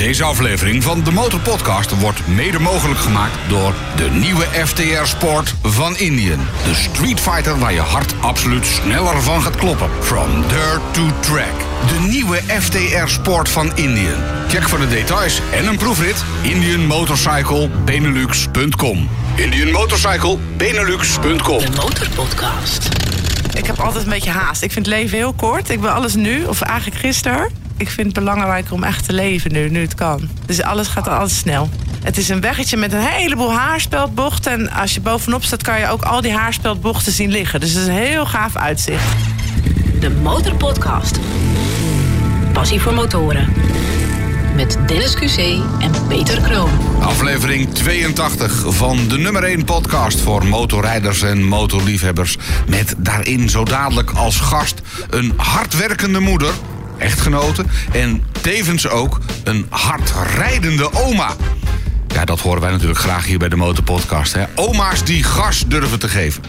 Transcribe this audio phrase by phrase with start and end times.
[0.00, 5.54] Deze aflevering van de Motor Podcast wordt mede mogelijk gemaakt door de nieuwe FTR Sport
[5.62, 6.38] van Indian.
[6.64, 9.88] De Street Fighter waar je hart absoluut sneller van gaat kloppen.
[10.00, 11.54] From dirt to track.
[11.88, 14.18] De nieuwe FTR Sport van Indian.
[14.48, 19.08] Check voor de details en een proefrit indianmotorcyclebenelux.com.
[19.34, 21.58] Indian Motorcycle Benelux.com.
[21.58, 22.88] De Motorpodcast.
[23.54, 24.62] Ik heb altijd een beetje haast.
[24.62, 25.70] Ik vind het leven heel kort.
[25.70, 27.59] Ik wil alles nu, of eigenlijk gisteren.
[27.80, 30.28] Ik vind het belangrijker om echt te leven nu, nu het kan.
[30.46, 31.68] Dus alles gaat altijd snel.
[32.02, 34.52] Het is een weggetje met een heleboel haarspeldbochten.
[34.52, 37.60] En als je bovenop staat, kan je ook al die haarspeldbochten zien liggen.
[37.60, 39.04] Dus het is een heel gaaf uitzicht.
[40.00, 41.18] De Motorpodcast.
[42.52, 43.52] Passie voor motoren.
[44.54, 45.38] Met Dennis QC
[45.78, 46.70] en Peter Kroon.
[47.00, 52.36] Aflevering 82 van de nummer 1 podcast voor motorrijders en motorliefhebbers.
[52.68, 56.52] Met daarin zo dadelijk als gast een hardwerkende moeder,
[57.00, 61.34] echtgenote en tevens ook een hardrijdende oma.
[62.14, 64.32] Ja, dat horen wij natuurlijk graag hier bij de Motorpodcast.
[64.32, 64.44] Hè?
[64.54, 66.42] Oma's die gas durven te geven.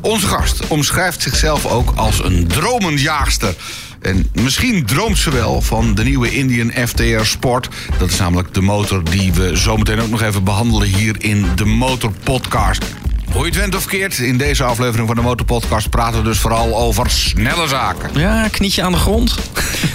[0.00, 3.54] Onze gast omschrijft zichzelf ook als een dromenjaagster.
[4.00, 7.68] En misschien droomt ze wel van de nieuwe Indian FTR Sport.
[7.98, 11.64] Dat is namelijk de motor die we zometeen ook nog even behandelen hier in de
[11.64, 12.84] Motor Podcast.
[13.32, 16.38] Hoe je het went of keert, in deze aflevering van de Motorpodcast praten we dus
[16.38, 18.10] vooral over snelle zaken.
[18.14, 19.34] Ja, knietje aan de grond.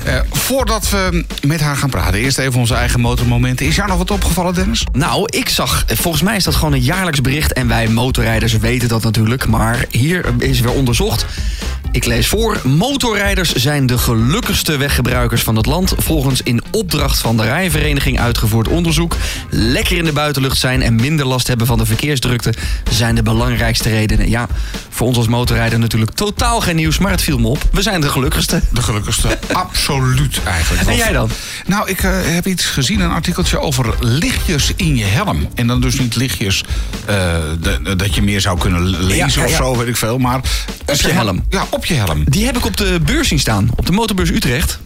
[0.06, 3.66] Eh, voordat we met haar gaan praten, eerst even onze eigen motormomenten.
[3.66, 4.86] Is jou nog wat opgevallen, Dennis?
[4.92, 7.54] Nou, ik zag, volgens mij is dat gewoon een jaarlijks bericht.
[7.54, 9.48] En wij motorrijders weten dat natuurlijk.
[9.48, 11.26] Maar hier is weer onderzocht.
[11.96, 12.62] Ik lees voor.
[12.64, 15.94] Motorrijders zijn de gelukkigste weggebruikers van het land.
[15.98, 19.16] Volgens in opdracht van de Rijvereniging uitgevoerd onderzoek.
[19.50, 22.54] Lekker in de buitenlucht zijn en minder last hebben van de verkeersdrukte
[22.92, 24.30] zijn de belangrijkste redenen.
[24.30, 24.48] Ja,
[24.90, 27.64] voor ons als motorrijder natuurlijk totaal geen nieuws, maar het viel me op.
[27.72, 28.62] We zijn de gelukkigste.
[28.72, 30.88] De gelukkigste, absoluut eigenlijk.
[30.88, 31.30] En jij dan?
[31.66, 35.48] Nou, ik eh, heb iets gezien, een artikeltje over lichtjes in je helm.
[35.54, 36.64] En dan dus niet lichtjes
[37.06, 37.16] eh,
[37.62, 40.18] de- dat je meer zou kunnen lezen Ja, ja, of zo, weet ik veel.
[40.18, 40.40] Maar
[40.86, 41.44] op je helm.
[41.50, 41.85] Ja, op
[42.26, 44.80] Die heb ik op de beurs zien staan, op de motorbeurs Utrecht.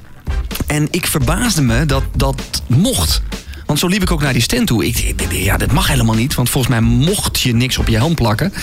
[0.67, 3.21] En ik verbaasde me dat dat mocht.
[3.65, 4.85] Want zo liep ik ook naar die stand toe.
[4.85, 8.15] Ik, ja, dat mag helemaal niet, want volgens mij mocht je niks op je helm
[8.15, 8.53] plakken.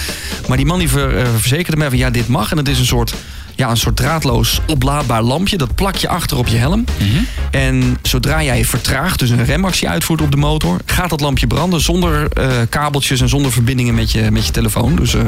[0.49, 2.51] Maar die man die eh, verzekerde mij van ja, dit mag.
[2.51, 3.15] En het is een soort,
[3.57, 5.57] ja, een soort draadloos oplaadbaar lampje.
[5.57, 6.85] Dat plak je achter op je helm.
[7.51, 10.81] En zodra jij vertraagt, dus een remactie uitvoert op de motor...
[10.87, 14.97] gaat dat lampje branden zonder eh, kabeltjes en zonder verbindingen met je, met je telefoon.
[14.97, 15.21] Dus eh,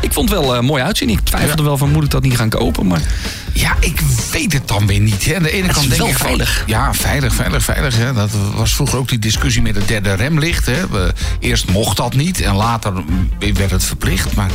[0.00, 1.08] ik vond het wel eh, mooi uitzien.
[1.08, 3.00] Ik twijfelde wel van moet ik dat niet gaan kopen, maar...
[3.52, 5.24] Ja, ik weet het dan weer niet.
[5.24, 5.36] Hè.
[5.36, 6.62] Aan de ene Het kant denk ik van- veilig.
[6.66, 7.96] Ja, veilig, veilig, veilig.
[7.96, 8.12] Hè.
[8.12, 10.66] Dat was vroeger ook die discussie met het derde remlicht.
[10.66, 10.88] Hè.
[10.88, 12.92] We- eerst mocht dat niet en later
[13.54, 14.34] werd het verplicht.
[14.34, 14.50] Maar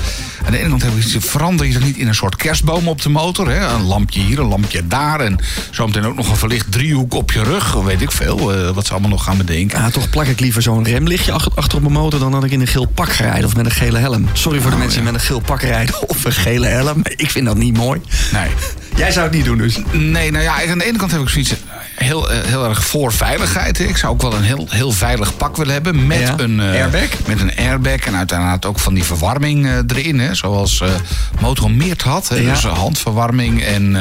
[0.45, 3.01] aan de ene kant heb ik verander je dat niet in een soort kerstboom op
[3.01, 3.49] de motor.
[3.49, 3.67] Hè.
[3.73, 5.19] Een lampje hier, een lampje daar.
[5.19, 5.39] En
[5.71, 7.73] zometeen ook nog een verlicht driehoek op je rug.
[7.73, 9.79] Weet ik veel, eh, wat ze allemaal nog gaan bedenken.
[9.81, 12.19] Ja, toch plak ik liever zo'n remlichtje ach- achter op mijn motor...
[12.19, 14.25] dan dat ik in een geel pak ga rijden of met een gele helm.
[14.33, 17.01] Sorry voor de mensen die met een geel pak rijden of een gele helm.
[17.15, 18.01] Ik vind dat niet mooi.
[18.33, 18.47] Nee.
[18.99, 19.79] Jij zou het niet doen dus.
[19.91, 21.57] Nee, nou ja, aan de ene kant heb ik zoiets eh,
[21.95, 23.79] heel, eh, heel erg voor veiligheid.
[23.79, 26.07] Ik zou ook wel een heel, heel veilig pak willen hebben.
[26.07, 27.07] Met Ja, een eh, airbag?
[27.27, 30.19] Met een airbag en uiteraard ook van die verwarming erin.
[30.19, 30.89] Hè, zoals eh
[31.39, 32.27] Motor Meert had.
[32.27, 32.51] Hè, Ja.
[32.51, 33.97] Dus handverwarming en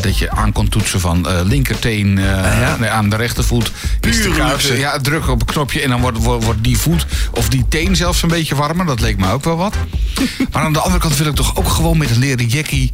[0.00, 2.24] dat je aan kon toetsen van linkerteen eh,
[2.80, 2.88] ja.
[2.88, 3.72] aan de rechtervoet.
[4.00, 4.74] Is de.
[4.78, 7.96] Ja, druk op een knopje en dan wordt, wordt, wordt die voet of die teen
[7.96, 8.86] zelfs een beetje warmer.
[8.86, 9.74] Dat leek me ook wel wat.
[10.52, 12.92] maar aan de andere kant wil ik toch ook gewoon met een leren jackie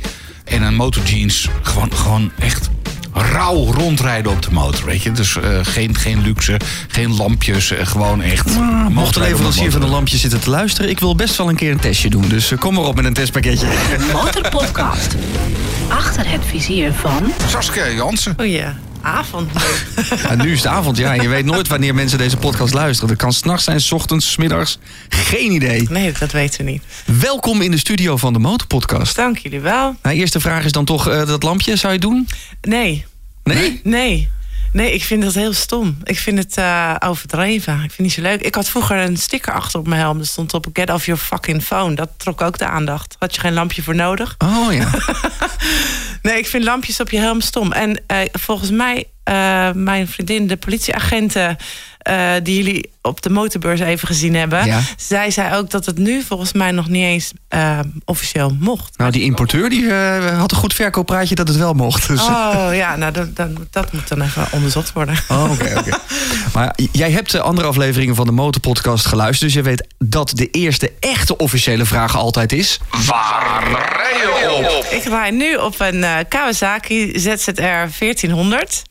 [0.50, 2.70] en een motorjeans gewoon, gewoon echt
[3.12, 5.12] rauw rondrijden op de motor, weet je.
[5.12, 8.46] Dus eh, geen, geen luxe, geen lampjes, eh, gewoon echt...
[8.46, 9.90] Mocht de motorrijden op leverancier van de motor.
[9.90, 10.90] lampje zitten te luisteren...
[10.90, 12.28] ik wil best wel een keer een testje doen.
[12.28, 13.66] Dus eh, kom maar op met een testpakketje.
[14.12, 15.14] Motorpodcast.
[15.88, 17.32] Achter het vizier van...
[17.48, 18.34] Saskia Jansen.
[18.36, 18.64] Goeie
[19.02, 19.50] avond.
[20.22, 21.12] Ja, nu is het avond, ja.
[21.12, 23.08] Je weet nooit wanneer mensen deze podcast luisteren.
[23.08, 24.78] Dat kan s'nachts zijn, s ochtends, 's middags.
[25.08, 25.86] Geen idee.
[25.90, 26.82] Nee, dat weten we niet.
[27.04, 29.16] Welkom in de studio van de Motorpodcast.
[29.16, 29.96] Dank jullie wel.
[30.02, 31.76] Nou, eerste vraag is dan toch eh, dat lampje.
[31.76, 32.28] Zou je het doen?
[32.60, 33.04] Nee.
[33.44, 33.80] Nee?
[33.82, 34.28] Nee.
[34.72, 35.98] Nee, ik vind dat heel stom.
[36.04, 37.72] Ik vind het eh, overdreven.
[37.72, 38.40] Ik vind het niet zo leuk.
[38.40, 40.18] Ik had vroeger een sticker achter op mijn helm.
[40.18, 41.94] Er stond op Get off your fucking phone.
[41.94, 43.16] Dat trok ook de aandacht.
[43.18, 44.34] Had je geen lampje voor nodig?
[44.38, 44.90] Oh ja.
[46.28, 47.72] Nee, ik vind lampjes op je helm stom.
[47.72, 51.56] En eh, volgens mij, eh, mijn vriendin, de politieagenten...
[52.08, 54.66] eh, die jullie op de motorbeurs even gezien hebben...
[54.66, 54.80] Ja.
[54.96, 58.98] zij zei ook dat het nu volgens mij nog niet eens eh, officieel mocht.
[58.98, 62.08] Nou, die importeur die, eh, had een goed verkooppraatje dat het wel mocht.
[62.08, 62.20] Dus.
[62.20, 65.16] Oh ja, nou dat, dat, dat moet dan even onderzocht worden.
[65.28, 65.96] Oh, oké, oké.
[66.54, 69.52] Maar jij hebt de andere afleveringen van de Motorpodcast geluisterd.
[69.52, 72.80] Dus je weet dat de eerste echte officiële vraag altijd is...
[73.06, 74.84] Waar rij je op?
[74.84, 77.62] Ik rij nu op een Kawasaki ZZR
[77.98, 78.82] 1400.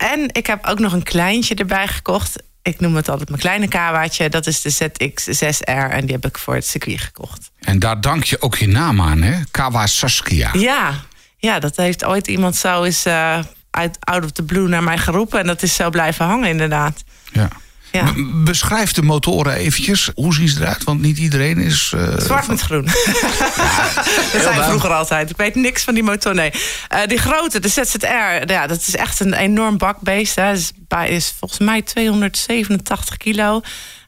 [0.00, 2.42] En ik heb ook nog een kleintje erbij gekocht.
[2.62, 4.28] Ik noem het altijd mijn kleine kawaatje.
[4.28, 7.50] Dat is de ZX6R en die heb ik voor het circuit gekocht.
[7.60, 9.40] En daar dank je ook je naam aan, hè?
[9.50, 10.50] Kawa Saskia.
[10.52, 10.94] Ja,
[11.36, 13.38] ja dat heeft ooit iemand zo eens uh,
[13.70, 15.40] uit out of the blue naar mij geroepen.
[15.40, 17.04] En dat is zo blijven hangen inderdaad.
[17.32, 17.48] Ja.
[17.92, 18.12] Ja.
[18.34, 20.10] Beschrijf de motoren eventjes.
[20.14, 20.84] Hoe zien ze eruit?
[20.84, 21.92] Want niet iedereen is...
[21.96, 22.84] eh, Zwart met groen.
[24.32, 25.30] dat zijn vroeger altijd.
[25.30, 26.34] Ik weet niks van die motor.
[26.34, 26.50] Nee.
[26.88, 28.06] Eh, die grote, de ZZR,
[28.52, 30.34] ja, dat is echt een enorm bakbeest.
[30.34, 30.52] Hè.
[30.52, 33.60] Is, bij- is volgens mij 287 kilo.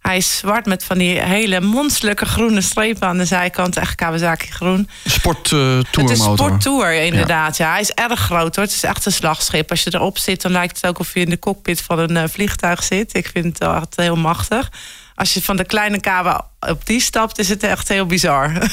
[0.03, 3.77] Hij is zwart met van die hele monsterlijke groene strepen aan de zijkant.
[3.77, 4.89] Echt Kawasaki groen.
[5.05, 7.57] Sport eh Het is sporttour, inderdaad.
[7.57, 7.71] Ja.
[7.71, 8.65] hij is erg groot hoor.
[8.65, 9.71] Het is echt een slagschip.
[9.71, 12.17] Als je erop zit, dan lijkt het ook of je in de cockpit van een
[12.17, 13.15] eh, vliegtuig zit.
[13.15, 14.71] Ik vind het echt heel machtig.
[15.15, 18.53] Als je van de kleine kawa op die stapt, is het echt heel bizar.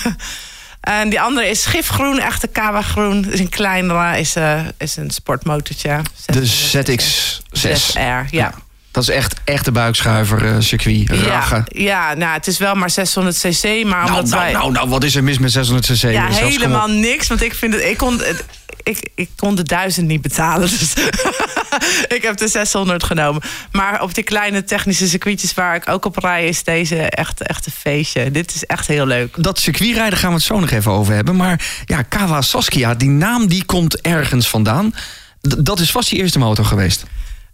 [0.81, 3.31] en die andere is gifgroen, echte kawa groen.
[3.31, 6.01] Is een kleinere, is, eh, is een sportmotortje.
[6.25, 7.41] De ZX6.
[7.51, 8.53] 6R, ja.
[8.91, 11.09] Dat is echt, echt de buikschuiver eh, circuit.
[11.25, 14.51] Ja, ja, nou, het is wel maar 600 cc, maar Nou, omdat nou, wij...
[14.51, 16.01] nou, nou, wat is er mis met 600 cc?
[16.11, 16.57] Ja, Zelfs kom op.
[16.59, 17.27] helemaal niks.
[17.27, 17.83] Want ik vind het.
[17.83, 18.45] Ik kon, het-
[18.83, 20.69] ik, ik kon de duizend niet betalen.
[20.79, 20.93] Dus
[22.15, 23.41] ik heb de 600 genomen.
[23.71, 27.65] Maar op die kleine technische circuitjes waar ik ook op rij, is deze echt, echt
[27.65, 28.31] een feestje.
[28.31, 29.35] Dit is echt heel leuk.
[29.43, 31.35] Dat circuitrijden gaan we het zo nog even over hebben.
[31.35, 34.93] Maar ja, Kawa Saskia, die naam die komt ergens vandaan.
[35.49, 37.05] D- dat is vast die eerste motor geweest.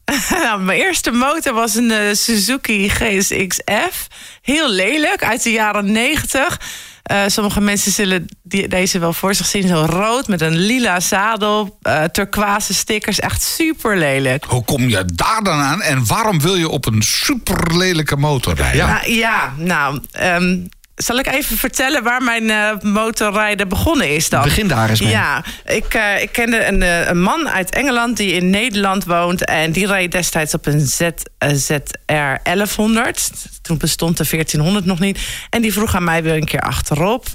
[0.30, 4.08] Nou, mijn eerste motor was een eh, Suzuki GSX-F.
[4.42, 6.60] Heel lelijk, uit de jaren 90.
[7.04, 9.68] Eh, sommige mensen zullen die, deze wel voor zich zien.
[9.68, 13.20] Zo rood met een lila zadel, eh turquoise stickers.
[13.20, 14.44] Echt super lelijk.
[14.44, 15.82] Hoe kom je daar dan aan?
[15.82, 18.78] En waarom wil je op een super lelijke motor rijden?
[18.78, 18.88] Ja.
[18.88, 20.58] Nou, ja, nou, ehm,
[20.96, 24.44] zal ik even vertellen waar mijn eh, motorrijden begonnen is dan?
[24.44, 25.10] Begin daar eens mee.
[25.10, 29.46] Ja, ik, eh, ik kende een, eh, een man uit Engeland die in Nederland woont.
[29.46, 31.02] En die reed destijds op een Z,
[31.38, 33.32] eh, ZR 1100.
[33.62, 35.20] Toen bestond de 1400 nog niet.
[35.50, 37.26] En die vroeg aan mij weer een keer achterop.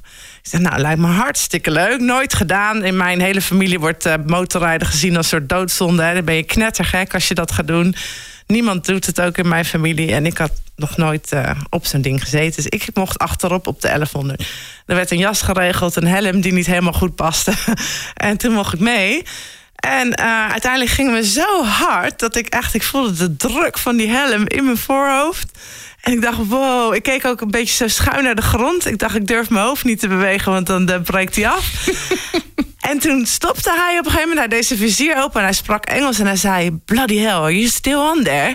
[0.43, 2.01] Ik zei, nou, lijkt me hartstikke leuk.
[2.01, 2.85] Nooit gedaan.
[2.85, 6.03] In mijn hele familie wordt motorrijden gezien als een soort doodzonde.
[6.03, 6.15] Hè.
[6.15, 7.95] Dan ben je knettergek als je dat gaat doen.
[8.47, 10.13] Niemand doet het ook in mijn familie.
[10.13, 12.62] En ik had nog nooit eh, op zo'n ding gezeten.
[12.62, 14.41] Dus ik mocht achterop op de 1100.
[14.87, 17.53] Er werd een jas geregeld, een helm die niet helemaal goed paste.
[18.15, 19.23] en toen mocht ik mee.
[19.81, 23.97] En eh, uiteindelijk gingen we zo hard dat ik echt, ik voelde de druk van
[23.97, 25.59] die helm in mijn voorhoofd.
[26.00, 28.87] En ik dacht, wow, ik keek ook een beetje zo schuin naar de grond.
[28.87, 31.88] Ik dacht, ik durf mijn hoofd niet te bewegen, want dan eh, breekt hij af.
[32.91, 36.19] en toen stopte hij op een gegeven moment, zijn vizier open en hij sprak Engels
[36.19, 38.55] en hij zei, bloody hell, are you still on there?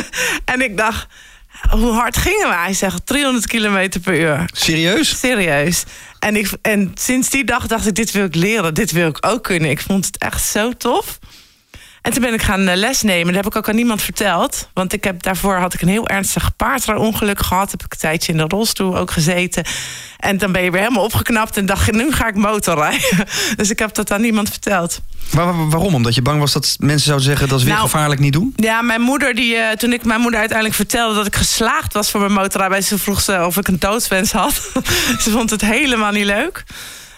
[0.44, 1.06] en ik dacht,
[1.70, 2.54] hoe hard gingen we?
[2.54, 4.50] Hij zegt 300 kilometer per uur.
[4.52, 5.18] Serieus?
[5.18, 5.84] Serieus.
[6.18, 8.74] En, ik, en sinds die dag dacht ik, dit wil ik leren.
[8.74, 9.70] Dit wil ik ook kunnen.
[9.70, 11.18] Ik vond het echt zo tof.
[12.06, 13.26] En toen ben ik gaan eh, les nemen.
[13.26, 14.68] Dat heb ik ook aan niemand verteld.
[14.72, 17.70] Want ik heb, daarvoor had ik een heel ernstig paardrijongeluk gehad.
[17.70, 19.64] Heb ik een tijdje in de rolstoel ook gezeten.
[20.18, 21.56] En dan ben je weer helemaal opgeknapt.
[21.56, 23.26] En dacht, nu ga ik motorrijden.
[23.56, 25.00] Dus ik heb dat aan niemand verteld.
[25.30, 25.94] Waar- waar- waarom?
[25.94, 27.48] Omdat je bang was dat mensen zouden zeggen...
[27.48, 28.52] dat is weer Nou, gevaarlijk niet doen?
[28.56, 32.10] Ja, mijn moeder, die, eh, toen ik mijn moeder uiteindelijk vertelde dat ik geslaagd was
[32.10, 34.52] voor mijn motorrijbewijs, ze vroeg ze of ik een doodswens had.
[35.22, 36.64] ze vond het helemaal niet leuk.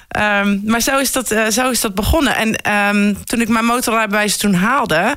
[0.09, 2.37] Ehm, maar zo is, dat, eh, zo is dat begonnen.
[2.37, 5.17] En ehm, toen ik mijn motorrijbewijs toen haalde,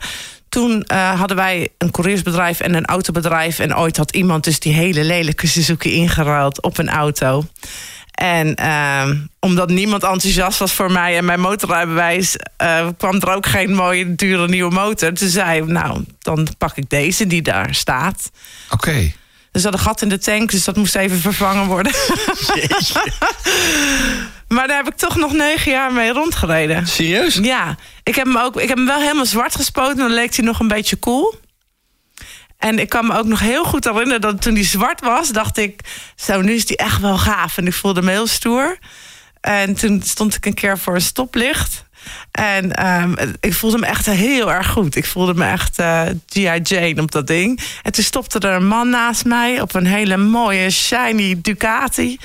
[0.50, 3.60] toen eh, hadden wij een couriersbedrijf en een autobedrijf.
[3.60, 7.46] En ooit had iemand dus die hele lelijke Suzuki ingeruild op een auto.
[8.12, 13.46] En ehm, omdat niemand enthousiast was voor mij en mijn motorrijbewijs, eh, kwam er ook
[13.46, 15.14] geen mooie, dure nieuwe motor.
[15.14, 18.32] Toen zei nou, dan pak ik deze die daar staat.
[18.70, 19.12] Oké.
[19.52, 21.92] Er zat een gat in de tank, dus dat moest even vervangen worden.
[24.56, 26.88] maar daar heb ik toch nog negen jaar mee rondgereden.
[26.88, 27.36] Serieus?
[27.36, 30.46] Ja, ik heb hem, ook, ik heb hem wel helemaal zwart gespoten, dan leek hij
[30.46, 31.40] nog een beetje cool.
[32.58, 35.58] En ik kan me ook nog heel goed herinneren dat toen hij zwart was, dacht
[35.58, 35.82] ik,
[36.16, 37.58] zo nu is die echt wel gaaf.
[37.58, 38.78] En ik voelde me heel stoer.
[39.42, 41.86] En toen stond ik een keer voor een stoplicht.
[42.32, 44.96] En ehm, ik voelde me echt heel erg goed.
[44.96, 46.60] Ik voelde me echt eh G.I.
[46.64, 47.60] Jane op dat ding.
[47.82, 52.18] En toen stopte er een man naast mij op een hele mooie shiny Ducati.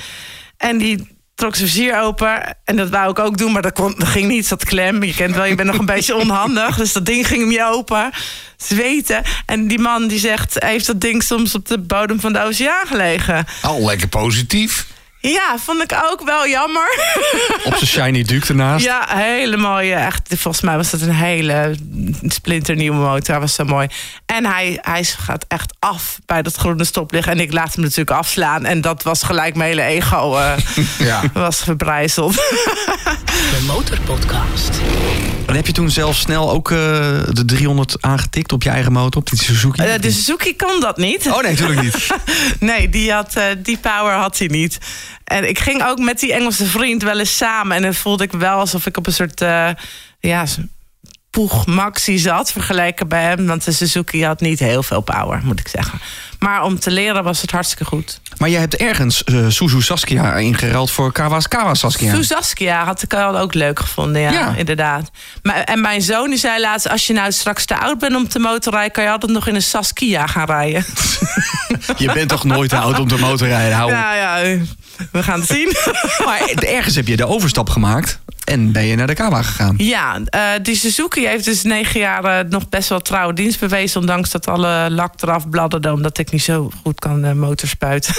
[0.57, 2.57] En die trok zijn vizier open.
[2.63, 4.47] En dat wou ik ook doen, maar dat, kon, ging niet.
[4.47, 5.03] Zat klem.
[5.03, 6.77] Je kent wel, je bent nog een beetje onhandig.
[6.77, 8.11] Dus dat ding ging hem je open.
[8.57, 9.23] Zweten.
[9.45, 12.87] En die man die zegt, heeft dat ding soms op de bodem van de oceaan
[12.87, 13.45] gelegen?
[13.61, 14.87] Al lekker positief.
[15.19, 16.89] Ja, vond ik ook wel jammer.
[17.63, 18.85] Op zijn shiny Duke ernaast.
[18.85, 19.93] Ja, hele mooie.
[19.93, 21.75] Echt, volgens mij was dat een hele
[22.21, 23.31] splinternieuwe motor.
[23.31, 23.87] Hij was zo mooi.
[24.25, 27.27] En hij, hij gaat echt af bij dat groene stoplicht.
[27.27, 28.65] En ik laat hem natuurlijk afslaan.
[28.65, 30.53] En dat was gelijk mijn hele ego eh,
[31.07, 31.21] Ja.
[31.33, 32.33] was verbrijzeld.
[32.33, 34.69] De Motorpodcast.
[35.45, 36.77] En heb je toen zelf snel ook eh,
[37.29, 39.81] de 300 aangetikt op je eigen motor, op die Suzuki?
[39.81, 41.27] Eh, de Suzuki kon dat niet.
[41.31, 42.07] Oh nee, natuurlijk niet.
[42.59, 44.77] Nee, die, had, eh, die power had hij niet.
[45.27, 47.75] En ik ging ook met die Engelse vriend wel eens samen.
[47.75, 49.69] En dan voelde ik wel alsof ik op een soort eh
[50.19, 50.45] ja,
[51.29, 52.51] poeg maxi zat.
[52.51, 53.47] Vergeleken bij hem.
[53.47, 55.99] Want de Suzuki had niet heel veel power, moet ik zeggen.
[56.39, 58.19] Maar om te leren was het hartstikke goed.
[58.37, 62.13] Maar je hebt ergens eh Suzu Saskia ingeruild voor Kawa's Kawa Saskia.
[62.13, 62.21] Ja.
[62.23, 64.53] Saskia had ik al ook leuk gevonden, ja, Ja.
[64.55, 65.11] inderdaad.
[65.43, 66.89] Maar, en mijn zoon die zei laatst...
[66.89, 68.91] als je nou straks te oud bent om te motorrijden...
[68.91, 70.85] kan je altijd nog in een Saskia gaan rijden.
[71.97, 73.77] Je bent toch nooit te oud om te motorrijden?
[73.77, 73.91] Hou.
[73.91, 74.57] Ja, ja,
[75.11, 75.75] we gaan het zien.
[76.25, 79.75] Maar ergens heb je de overstap gemaakt en ben je naar de Kawa gegaan.
[79.77, 83.99] Ja, eh, die Suzuki heeft dus negen jaar eh, nog best wel trouwe dienst bewezen.
[83.99, 85.91] Ondanks dat alle lak eraf bladderde.
[85.91, 88.15] Omdat ik niet zo goed kan eh, motorspuiten.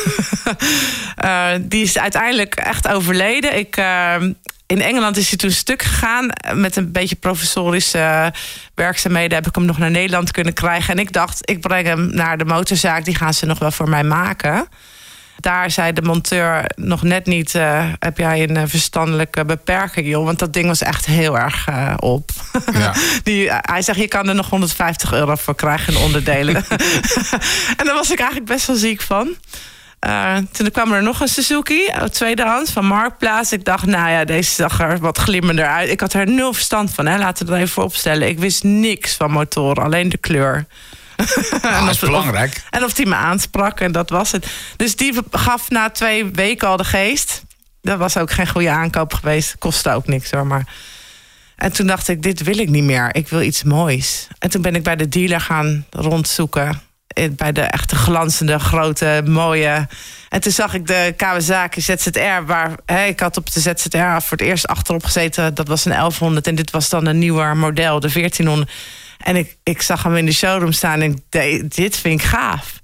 [1.69, 3.59] Die is uiteindelijk echt overleden.
[3.59, 3.77] Ik,
[4.67, 6.29] in Engeland is hij toen stuk gegaan.
[6.55, 8.33] Met een beetje professorische
[8.75, 10.95] werkzaamheden heb ik hem nog naar Nederland kunnen krijgen.
[10.95, 13.05] En ik dacht, ik breng hem naar de motorzaak.
[13.05, 14.69] Die gaan ze nog wel voor mij maken.
[15.41, 17.55] Daar zei de monteur nog net niet...
[17.55, 20.25] eh, heb jij een eh, verstandelijke beperking, joh?
[20.25, 22.31] Want dat ding was echt heel erg eh, op.
[22.73, 22.95] Ja.
[23.23, 26.55] Die, hij zegt, je kan er nog 150 euro voor krijgen in onderdelen.
[27.79, 29.37] en daar was ik eigenlijk best wel ziek van.
[30.53, 33.53] Toen kwam er nog een Suzuki, eh, tweedehands, van Marktplaats.
[33.53, 35.91] Ik dacht, nou ja, deze zag er wat glimmender uit.
[35.91, 37.19] Ik had er nul verstand van, hè.
[37.19, 38.29] laten we dat even opstellen.
[38.29, 40.67] Ik wist niks van motoren, alleen de kleur.
[41.63, 42.63] Ah, dat is of- belangrijk.
[42.71, 44.47] En of die me aansprak en dat was het.
[44.77, 47.43] Dus die gaf na twee weken al de geest.
[47.83, 49.57] Dat was ook geen goede aankoop geweest.
[49.59, 50.47] Kostte ook niks hoor.
[50.47, 50.67] Maar...
[51.57, 53.15] En toen dacht ik, dit wil ik niet meer.
[53.15, 54.29] Ik wil iets moois.
[54.39, 56.81] En toen ben ik bij de dealer gaan rondzoeken.
[57.31, 59.89] Bij de echte glanzende, grote, mooie.
[60.29, 62.45] En toen zag ik de Kawasaki ZZR.
[62.47, 65.55] Waar, hè, ik had op de ZZR voor het eerst achterop gezeten.
[65.55, 66.47] Dat was een 1100.
[66.47, 68.71] En dit was dan een nieuwer model, de 1400.
[69.19, 72.81] En ik, ik zag hem in de showroom staan en ik dit vind ik gaaf.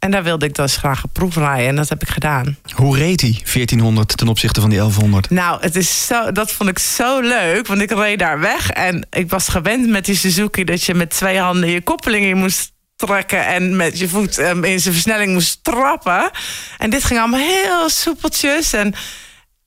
[0.00, 1.68] En daar wilde ik dus graag een proef rijden.
[1.68, 2.56] En dat heb ik gedaan.
[2.74, 5.30] Hoe reed die 1400 ten opzichte van die 1100?
[5.30, 7.66] Nou, het is zo, dat vond ik zo leuk.
[7.66, 8.70] Want ik reed daar weg.
[8.70, 10.64] En ik was gewend met die Suzuki...
[10.64, 13.46] dat je met twee handen je koppeling in moest trekken...
[13.46, 16.30] en met je voet ehm, in zijn versnelling moest trappen.
[16.78, 18.72] En dit ging allemaal heel soepeltjes.
[18.72, 18.94] En,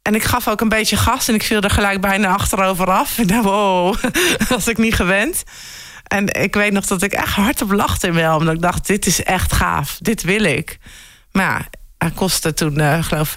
[0.02, 1.28] en ik gaf ook een beetje gas...
[1.28, 3.16] en ik viel er gelijk bijna achterover af.
[3.16, 3.96] Dacht, wow,
[4.38, 5.44] dat was ik niet gewend.
[6.14, 8.38] En ik weet nog dat ik echt hardop lachte in wel.
[8.38, 9.98] Omdat ik dacht, dit is echt gaaf.
[10.02, 10.78] Dit wil ik.
[11.32, 11.66] Maar ja,
[11.98, 13.34] hij kostte toen, eh geloof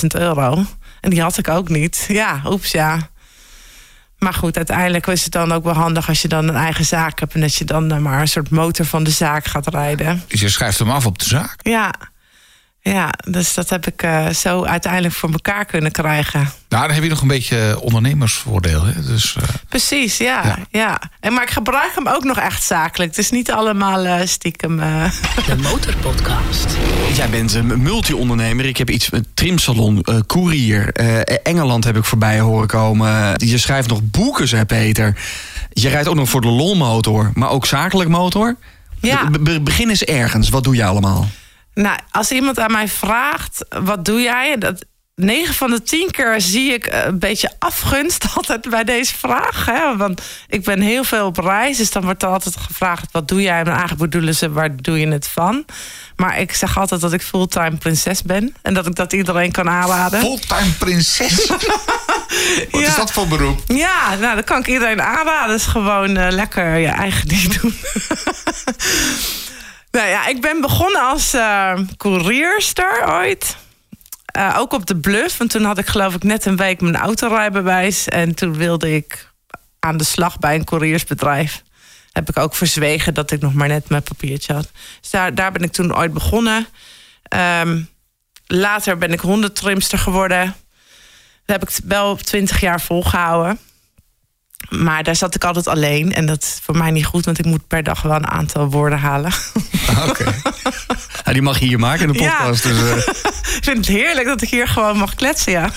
[0.00, 0.64] 15.000 euro.
[1.00, 2.04] En die had ik ook niet.
[2.08, 3.08] Ja, oeps, ja.
[4.18, 7.20] Maar goed, uiteindelijk is het dan ook wel handig als je dan een eigen zaak
[7.20, 7.34] hebt.
[7.34, 10.22] En dat je dan eh, maar een soort motor van de zaak gaat rijden.
[10.26, 11.56] Dus je schrijft hem af op de zaak.
[11.62, 11.94] Ja,
[12.92, 16.40] ja dus dat heb ik eh, zo uiteindelijk voor elkaar kunnen krijgen.
[16.68, 18.84] Nou, dan heb je nog een beetje ondernemersvoordeel.
[18.84, 19.02] Hè?
[19.02, 20.42] Dus, eh, Precies, ja.
[20.44, 20.58] Ja.
[20.70, 21.00] ja.
[21.20, 23.10] En, maar ik gebruik hem ook nog echt zakelijk.
[23.10, 24.80] Het is niet allemaal eh, stiekem.
[24.80, 25.10] eh,
[25.46, 26.66] De Motorpodcast.
[27.14, 28.64] Jij bent een multi-ondernemer.
[28.64, 30.92] Ik heb iets een trimsalon, eh courier.
[30.92, 33.34] eh, Engeland heb ik voorbij horen komen.
[33.36, 35.16] Je schrijft nog boeken, zei Peter.
[35.72, 38.56] Je rijdt ook nog voor de lolmotor, maar ook zakelijk motor.
[39.00, 39.30] Ja.
[39.30, 40.48] Be- be- begin eens ergens.
[40.48, 41.28] Wat doe je allemaal?
[41.82, 44.58] Nou, als iemand aan mij vraagt, wat doe jij?
[44.58, 49.14] Dat, 9 van de 10 keer zie ik eh, een beetje afgunst altijd bij deze
[49.14, 49.66] vraag.
[49.66, 49.96] Hè?
[49.96, 53.12] Want ik ben heel veel op reis, dus dan wordt er altijd gevraagd...
[53.12, 53.58] wat doe jij?
[53.58, 55.64] En eigenlijk bedoelen ze, waar doe je het van?
[56.16, 58.54] Maar ik zeg altijd dat ik fulltime prinses ben.
[58.62, 60.20] En dat ik dat iedereen kan aanraden.
[60.20, 61.46] fulltime prinses.
[62.70, 63.60] Wat is dat voor beroep?
[63.66, 65.54] Ja, nou, dat kan ik iedereen aanraden.
[65.54, 67.74] is gewoon eh, lekker je eigen ding doen.
[69.96, 73.56] nou ja, ik ben begonnen als eh courierster ooit.
[74.26, 75.38] Eh, ook op de bluff.
[75.38, 78.08] Want toen had ik geloof ik net een week mijn autorijbewijs.
[78.08, 79.30] En toen wilde ik
[79.78, 81.62] aan de slag bij een couriersbedrijf.
[82.12, 84.70] Heb ik ook verzwegen dat ik nog maar net mijn papiertje had.
[85.00, 86.66] Dus daar, daar ben ik toen ooit begonnen.
[87.22, 87.82] Ehm,
[88.46, 90.56] later ben ik hondentrimster geworden.
[91.44, 93.58] Dat heb ik wel twintig jaar volgehouden.
[94.68, 96.12] Maar daar zat ik altijd alleen.
[96.14, 98.70] En dat is voor mij niet goed, want ik moet per dag wel een aantal
[98.70, 99.32] woorden halen.
[100.08, 100.24] Oké.
[101.24, 102.30] Ja, die mag je hier maken in de Ja.
[102.36, 102.62] podcast.
[102.62, 102.96] Dus, eh,
[103.56, 105.70] ik vind het heerlijk dat ik hier gewoon mag kletsen, ja.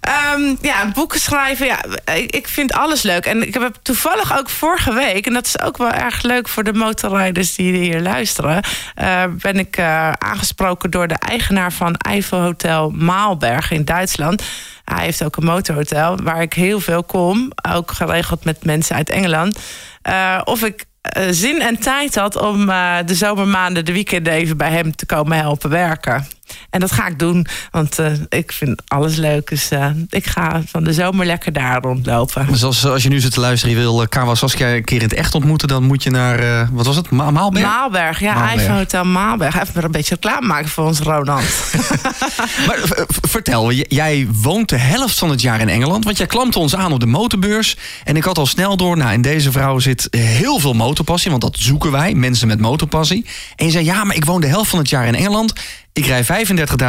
[0.00, 1.66] Ehm, ja, boeken schrijven.
[1.66, 1.78] Ja,
[2.14, 3.26] ik, ik vind alles leuk.
[3.26, 6.64] En ik heb toevallig ook vorige week, en dat is ook wel erg leuk voor
[6.64, 8.62] de motorrijders die hier luisteren,
[8.94, 14.42] eh, ben ik eh, aangesproken door de eigenaar van Eiffel Hotel Maalberg in Duitsland.
[14.94, 19.10] Hij heeft ook een motorhotel waar ik heel veel kom, ook geregeld met mensen uit
[19.10, 19.58] Engeland.
[20.02, 24.56] Eh, of ik eh, zin en tijd had om eh, de zomermaanden, de weekenden even
[24.56, 26.26] bij hem te komen helpen werken.
[26.70, 29.48] En dat ga ik doen, want eh, ik vind alles leuk.
[29.48, 29.70] Dus
[30.08, 32.46] ik ga van de zomer lekker daar rondlopen.
[32.46, 35.08] Dus als, als je nu zit te luisteren, je wil Kawa Saskia een keer in
[35.08, 37.64] het echt ontmoeten, dan moet je naar, wat was het, Ma Maalberg?
[37.64, 38.56] Maalberg, ja, Maalberg.
[38.56, 39.54] Eiffel Hotel Maalberg.
[39.54, 41.44] Even maar een beetje reclame maken voor ons Ronald.
[42.66, 42.78] Maar
[43.20, 46.04] vertel, jij woont de helft van het jaar in Engeland.
[46.04, 47.76] Want jij klampte ons aan op de motorbeurs.
[48.04, 51.30] En ik had al snel door, nou, in deze vrouw zit heel veel motorpassie.
[51.30, 53.26] Want dat zoeken wij, mensen met motorpassie.
[53.56, 55.52] En je zei, ja, maar ik woon de helft van het jaar in Engeland.
[55.92, 56.24] Ik rij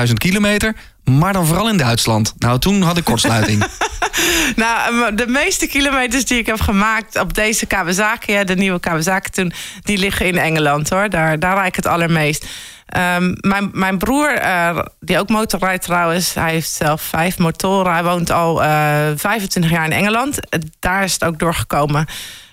[0.08, 2.34] 35.000 kilometer, maar dan vooral in Duitsland.
[2.38, 3.64] Nou, toen had ik kortsluiting.
[4.56, 8.80] nou, eh, de meeste kilometers die ik heb gemaakt op deze Kawasaki, hè, de nieuwe
[8.80, 11.10] Kawasaki toen, die liggen in Engeland hoor.
[11.10, 12.46] Daar, daar ik het allermeest.
[12.92, 17.92] Ehm, mijn, mijn broer, eh, die ook motorrijdt trouwens, hij heeft zelf vijf motoren.
[17.92, 20.50] Hij woont al eh 25 jaar in Engeland.
[20.50, 22.06] Eh, Daar is het ook doorgekomen.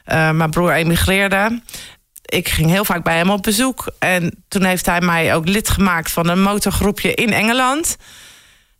[0.08, 1.62] Eh, mijn broer emigreerde.
[2.24, 3.86] Ik ging heel vaak bij hem op bezoek.
[3.98, 7.96] En toen heeft hij mij ook lid gemaakt van een motorgroepje in Engeland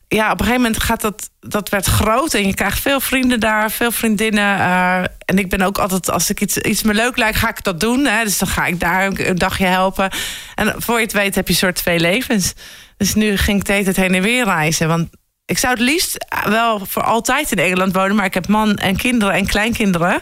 [0.08, 3.40] ja, op een gegeven moment gaat dat, dat werd groot en je krijgt veel vrienden
[3.40, 4.58] daar, veel vriendinnen.
[4.58, 7.64] eh, en ik ben ook altijd, als ik iets, iets me leuk lijkt, ga ik
[7.64, 8.04] dat doen.
[8.04, 10.10] Hè, dus dan ga ik daar een, dagje helpen.
[10.54, 12.54] En voor je het weet heb je soort twee levens.
[12.96, 14.88] Dus nu ging ik de hele heen en weer reizen.
[14.88, 15.08] Want
[15.44, 18.96] ik zou het liefst wel voor altijd in Engeland wonen, maar ik heb man en
[18.96, 20.20] kinderen en kleinkinderen.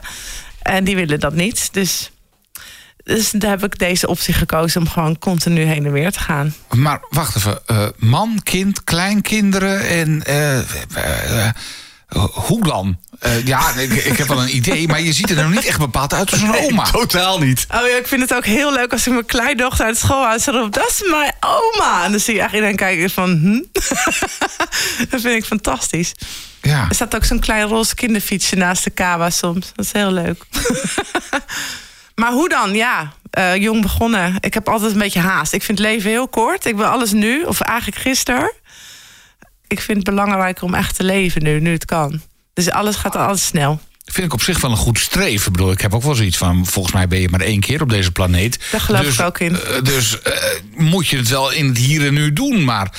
[0.62, 1.68] En die willen dat niet.
[1.72, 2.10] Dus,
[3.04, 6.54] dus daar heb ik deze optie gekozen om gewoon continu heen en weer te gaan.
[6.74, 7.58] Maar wacht even.
[7.66, 10.24] eh, man, kind, kleinkinderen en...
[10.24, 11.50] eh, eh,
[12.32, 12.98] hoe dan?
[13.18, 15.78] Eh, ja, ik, ik heb wel een idee, maar je ziet er nou niet echt
[15.78, 16.84] bepaald uit als een oma.
[16.90, 17.66] Totaal niet.
[17.74, 20.38] Oh ja, ik vind het ook heel leuk als ik mijn kleindochter uit school haal.
[20.38, 22.04] Ze roept, dat is mijn oma.
[22.04, 23.80] En dan zie je echt iedereen kijken van, hm?
[25.10, 26.14] dat vind ik fantastisch.
[26.62, 26.86] Ja.
[26.88, 29.72] Er staat ook zo'n klein roze kinderfietsje naast de kawa soms.
[29.74, 30.44] Dat is heel leuk.
[32.20, 32.74] maar hoe dan?
[32.74, 34.34] Ja, eh, jong begonnen.
[34.40, 35.52] Ik heb altijd een beetje haast.
[35.52, 36.64] Ik vind het leven heel kort.
[36.64, 38.52] Ik wil alles nu, of eigenlijk gisteren.
[39.68, 42.22] Ik vind het belangrijker om echt te leven nu, nu het kan.
[42.52, 43.80] Dus alles gaat altijd snel.
[44.04, 45.46] Vind ik op zich wel een goed streven.
[45.46, 46.66] Ik bedoel, ik heb ook wel zoiets van...
[46.66, 48.58] volgens mij ben je maar één keer op deze planeet.
[48.70, 49.60] Daar geloof dus, ik ook in.
[49.60, 50.32] eh, dus eh,
[50.76, 52.64] moet je het wel in het hier en nu doen.
[52.64, 52.90] Maar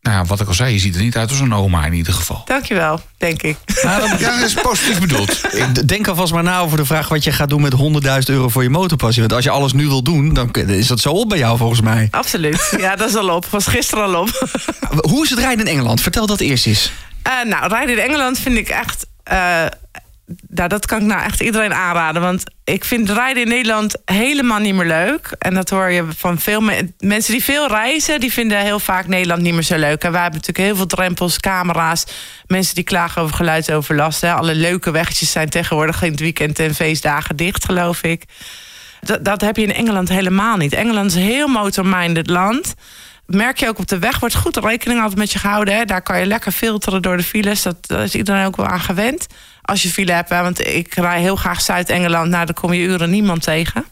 [0.00, 1.92] nou, ja, wat ik al zei, je ziet er niet uit als een oma in
[1.92, 2.42] ieder geval.
[2.44, 3.56] Dankjewel, denk ik.
[3.82, 5.40] Nou, dat, ja, dat is positief bedoeld.
[5.54, 7.78] Ik Denk alvast maar na over de vraag wat je gaat doen met 100.000
[8.26, 9.20] euro voor je motorpassie.
[9.22, 11.80] Want als je alles nu wil doen, dan is dat zo op bij jou volgens
[11.80, 12.08] mij.
[12.10, 12.74] Absoluut.
[12.78, 13.46] Ja, dat is al op.
[13.46, 14.28] Was gisteren al op.
[15.10, 16.00] Hoe is het rijden in Engeland?
[16.00, 16.92] Vertel dat eerst eens.
[17.22, 19.06] Eh, nou, rijden in Engeland vind ik echt.
[19.22, 19.64] eh,
[20.48, 22.22] nou, dat kan ik nou echt iedereen aanraden.
[22.22, 25.34] Want ik vind rijden in Nederland helemaal niet meer leuk.
[25.38, 28.20] En dat hoor je van veel me- mensen die veel reizen.
[28.20, 30.02] Die vinden heel vaak Nederland niet meer zo leuk.
[30.04, 32.04] En wij hebben natuurlijk heel veel drempels, camera's.
[32.46, 34.20] Mensen die klagen over geluidsoverlast.
[34.20, 34.32] Hè.
[34.32, 38.24] Alle leuke weggetjes zijn tegenwoordig in het weekend en feestdagen dicht, geloof ik.
[39.00, 40.72] Dat, dat heb je in Engeland helemaal niet.
[40.72, 42.74] Engeland is een heel motorminded land.
[43.26, 45.76] Merk je ook op de weg, wordt goed rekening altijd met je gehouden.
[45.76, 45.84] Hè?
[45.84, 47.62] Daar kan je lekker filteren door de files.
[47.62, 49.26] Dat, daar is iedereen ook wel aan gewend.
[49.68, 52.30] Als je file hebt, want ik rij heel graag Zuid-Engeland.
[52.30, 53.84] Nou, daar kom je uren niemand tegen.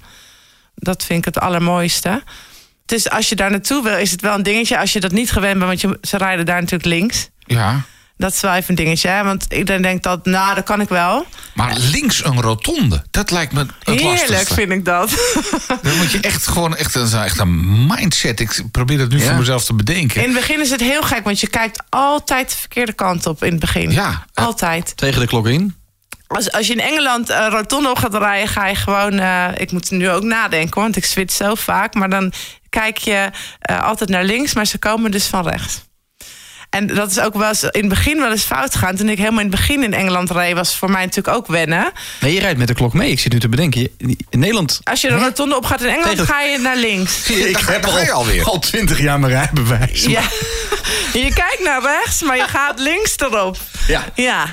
[0.75, 2.23] Dat vind ik het allermooiste.
[2.87, 4.79] Dus als je daar naartoe wil, is het wel een dingetje.
[4.79, 7.29] Als je dat niet gewend bent, want je, ze rijden daar natuurlijk links.
[7.39, 7.85] Ja.
[8.19, 9.09] Dat is wel even een dingetje.
[9.09, 9.25] Hè?
[9.25, 11.27] Want iedereen denkt dat, nou, dat kan ik wel.
[11.55, 14.55] Maar links een rotonde, dat lijkt me het Heerlijk lastigste.
[14.55, 15.11] vind ik dat.
[15.83, 18.41] Dan moet je echt gewoon echt een, echt een mindset.
[18.41, 19.25] Ik probeer het nu Ja.
[19.29, 20.21] voor mezelf te bedenken.
[20.23, 23.45] In het begin is het heel gek, want je kijkt altijd de verkeerde kant op
[23.45, 23.91] in het begin.
[23.91, 24.25] Ja.
[24.35, 24.97] Altijd.
[24.97, 25.75] Tegen de klok in.
[26.27, 29.19] Als, als je in Engeland een rotonde op gaat rijden, ga je gewoon.
[29.19, 31.95] eh, ik moet nu ook nadenken, want ik switch zo vaak.
[31.95, 32.33] Maar dan
[32.69, 35.85] kijk je eh, altijd naar links, maar ze komen dus van rechts.
[36.77, 38.97] En dat is ook wel eens in het begin wel eens fout gegaan.
[38.97, 41.93] Toen ik helemaal in het begin in Engeland reed, was voor mij natuurlijk ook wennen.
[42.21, 43.11] Nee, je rijdt met de klok mee.
[43.11, 43.81] Ik zit nu te bedenken.
[43.81, 43.93] Je-
[44.31, 44.81] In Nederland...
[44.85, 47.27] Als je de rotonde op gaat in Engeland, Tegen- ga je naar links.
[47.53, 48.45] Daar ga je alweer.
[48.45, 50.05] al 20 jaar mijn rijbewijs.
[50.05, 50.21] Ja.
[51.13, 53.57] Je kijkt naar rechts, maar je gaat links erop.
[53.87, 54.05] Ja.
[54.15, 54.45] Ja.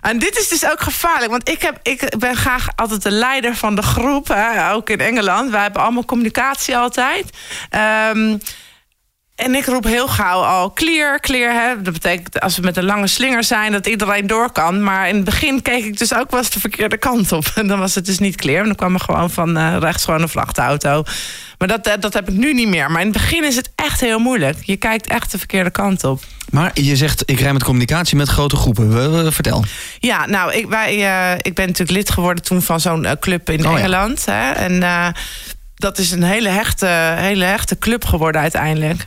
[0.00, 1.30] En dit is dus ook gevaarlijk.
[1.30, 4.28] Want ik, heb, ik ben graag altijd de leider van de groep.
[4.28, 5.50] Hè, ook in Engeland.
[5.50, 7.24] Wij hebben allemaal communicatie altijd.
[7.70, 8.36] Ehm,
[9.38, 11.52] en ik roep heel gauw al clear, clear.
[11.52, 11.82] Hè.
[11.82, 13.72] Dat betekent als we met een lange slinger zijn...
[13.72, 14.82] dat iedereen door kan.
[14.82, 17.44] Maar in het begin keek ik dus ook wel eens de verkeerde kant op.
[17.54, 18.60] En dan was het dus niet clear.
[18.60, 21.02] En dan kwam er gewoon van eh, rechts gewoon een vrachtauto.
[21.58, 22.90] Maar dat, eh, dat heb ik nu niet meer.
[22.90, 24.56] Maar in het begin is het echt heel moeilijk.
[24.62, 26.22] Je kijkt echt de verkeerde kant op.
[26.50, 28.94] Maar je zegt, ik rij met communicatie met grote groepen.
[28.94, 29.64] We- we- Vertel.
[29.98, 33.66] Ja, nou, ik, wij, eh, ik ben natuurlijk lid geworden toen van zo'n club in
[33.66, 33.78] Oh, ja.
[33.78, 34.24] Engeland.
[34.24, 34.50] Hè?
[34.50, 34.82] En
[35.78, 36.86] dat is een hele hechte,
[37.16, 39.06] hele hechte club geworden uiteindelijk.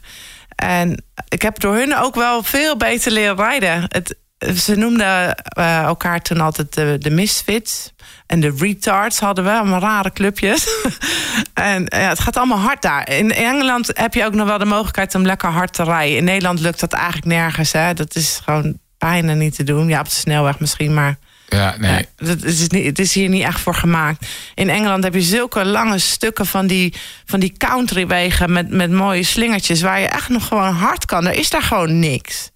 [0.56, 3.86] En ik heb door hun ook wel veel beter leren rijden.
[3.88, 4.16] Het,
[4.56, 7.94] ze noemden eh, elkaar toen altijd de, de misfits.
[8.26, 10.68] En de retards hadden we, allemaal rare clubjes.
[11.54, 13.10] en ja, het gaat allemaal hard daar.
[13.10, 16.18] In Engeland heb je ook nog wel de mogelijkheid om lekker hard te rijden.
[16.18, 17.72] In Nederland lukt dat eigenlijk nergens.
[17.72, 17.94] Hè?
[17.94, 19.88] Dat is gewoon bijna niet te doen.
[19.88, 21.18] Ja, op de snelweg misschien, maar...
[21.56, 22.06] Ja, nee.
[22.18, 24.26] Ja, het, is niet, het is hier niet echt voor gemaakt.
[24.56, 26.94] In Engeland heb je zulke lange stukken van die,
[27.26, 31.26] van die countrywegen met, met mooie slingertjes waar je echt nog gewoon hard kan.
[31.28, 32.50] Er is daar gewoon niks.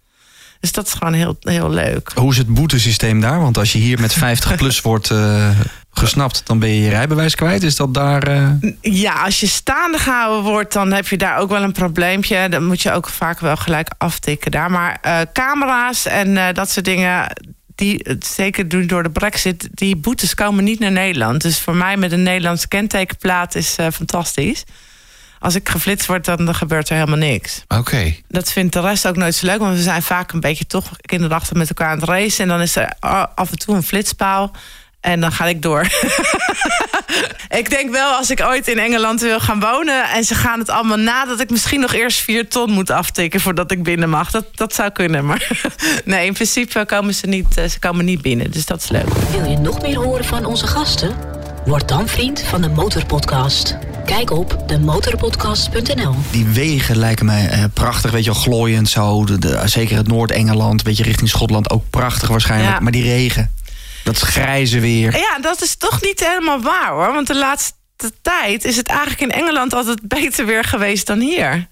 [0.59, 2.11] Dus dat is gewoon heel, heel leuk.
[2.15, 3.39] Hoe is het boetesysteem daar?
[3.41, 5.49] Want als je hier met 50 plus wordt eh,
[5.91, 7.63] gesnapt, dan ben je je rijbewijs kwijt.
[7.63, 8.23] Is dat daar...
[8.23, 8.49] eh,
[8.81, 12.49] Ja, als je staande gehouden wordt, dan heb je daar ook wel een probleempje.
[12.49, 14.71] Dan moet je ook vaak wel gelijk aftikken daar.
[14.71, 17.35] Maar eh, camera's en eh, dat soort dingen,
[17.75, 21.41] die zeker doen door de brexit, die boetes komen niet naar Nederland.
[21.41, 24.63] Dus voor mij met een Nederlandse kentekenplaat is eh, fantastisch.
[25.39, 27.63] Als ik geflitst word, dan gebeurt er helemaal niks.
[27.67, 28.15] Oké.
[28.27, 29.59] Dat vindt de rest ook nooit zo leuk.
[29.59, 32.43] Want we zijn vaak een beetje toch kinderachtig met elkaar aan het racen.
[32.43, 34.51] En dan is er a- af en toe een flitspaal.
[35.05, 35.81] En dan ga ik door.
[37.61, 40.09] ik denk wel, als ik ooit in Engeland wil gaan wonen...
[40.09, 41.25] en ze gaan het allemaal na...
[41.25, 43.39] dat ik misschien nog eerst vier ton moet aftikken...
[43.39, 44.31] voordat ik binnen mag.
[44.31, 45.25] Dat, dat zou kunnen.
[45.25, 45.47] Maar
[46.05, 48.51] nee, in principe komen ze niet, eh, ze komen niet binnen.
[48.51, 49.07] Dus dat is leuk.
[49.31, 51.15] Wil je nog meer horen van onze gasten?
[51.65, 53.77] Word dan vriend van de Motorpodcast.
[54.05, 56.15] Kijk op demotorpodcast.nl.
[56.31, 58.11] die wegen lijken mij eh, prachtig.
[58.11, 59.25] Weet je wel, glooiend zo.
[59.25, 61.69] De, de- zeker het Noord-Engeland, beetje richting Schotland.
[61.69, 62.73] Ook prachtig waarschijnlijk.
[62.73, 62.79] Ja.
[62.79, 63.51] Maar die regen.
[64.05, 65.17] Dat grijze weer.
[65.17, 67.13] Ja, dat is toch niet helemaal waar hoor.
[67.13, 67.73] Want de laatste
[68.21, 71.67] tijd is het eigenlijk in Engeland altijd beter weer geweest dan hier.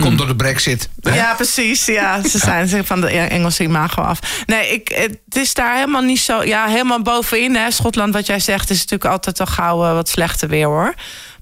[0.00, 0.88] Komt door de brexit.
[1.00, 1.14] hè?
[1.14, 1.84] Ja, precies.
[1.84, 4.42] Ja, ze zijn ze van de Engelse imago af.
[4.46, 6.42] Nee, ik, het is daar helemaal niet zo...
[6.42, 7.56] Ja, helemaal bovenin.
[7.56, 7.70] Hè.
[7.70, 10.94] Schotland, wat jij zegt, is natuurlijk altijd al gauw eh, wat slechter weer, hoor.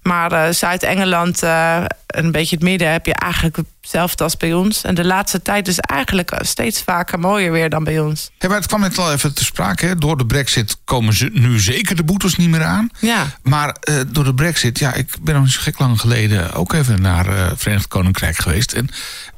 [0.03, 2.93] Maar eh, Zuid-Engeland eh, en een beetje het midden...
[2.93, 4.83] heb je eigenlijk hetzelfde als bij ons.
[4.83, 8.31] En de laatste tijd is eigenlijk steeds vaker mooier weer dan bij ons.
[8.39, 9.87] Ja, maar het kwam net al even te sprake.
[9.87, 9.97] Hè.
[9.97, 12.89] Door de brexit komen ze nu zeker de boetes niet meer aan.
[12.99, 13.27] Ja.
[13.43, 16.73] Maar eh, door de brexit, ja, ik ben nog niet zo gek lang geleden ook
[16.73, 18.73] even naar eh Verenigd Koninkrijk geweest.
[18.73, 18.89] En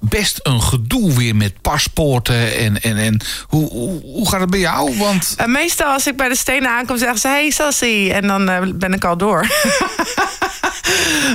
[0.01, 2.57] best een gedoe weer met paspoorten.
[2.57, 4.99] En, en, en hoe, hoe, hoe gaat het bij jou?
[4.99, 7.29] Want En meestal als ik bij de stenen aankom, zeggen ze...
[7.29, 8.13] Hey, Sassie.
[8.13, 9.47] En dan eh, ben ik al door.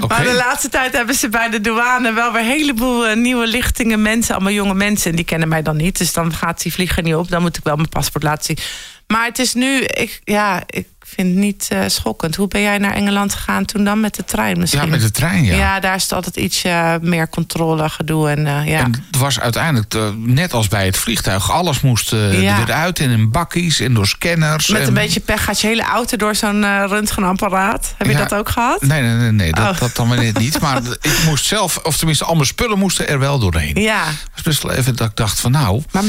[0.07, 3.47] Maar de laatste tijd hebben ze bij de douane wel weer een heleboel eh, nieuwe
[3.47, 5.09] lichtingen mensen, allemaal jonge mensen.
[5.09, 5.97] En die kennen mij dan niet.
[5.97, 7.29] Dus dan gaat die vlieger niet op.
[7.29, 8.65] Dan moet ik wel mijn paspoort laten zien.
[9.07, 12.35] Maar het is nu, ik, ja, ik vind het niet eh, schokkend.
[12.35, 14.81] Hoe ben jij naar Engeland gegaan toen dan met de trein misschien?
[14.83, 15.55] ja, met de trein, ja.
[15.55, 18.29] Ja, daar is het altijd iets eh, meer controle, gedoe.
[18.29, 18.79] En, eh, ja.
[18.79, 22.59] En het was uiteindelijk, net als bij het vliegtuig, alles moest eh, Ja.
[22.59, 24.67] er weer uit en in bakkies en door scanners.
[24.69, 27.93] met en- een beetje pech gaat je hele auto door zo'n röntgenapparaat.
[27.97, 28.81] Heb je dat ook gehad?
[28.81, 29.79] Nee, nee, nee, nee dat, Oh.
[29.79, 30.59] dat dan weer niet.
[30.59, 33.75] Maar ik moest zelf, of tenminste, al mijn spullen moesten er wel doorheen.
[33.81, 34.03] Ja.
[34.33, 36.03] Was best wel even dat ik dacht van nou, Maar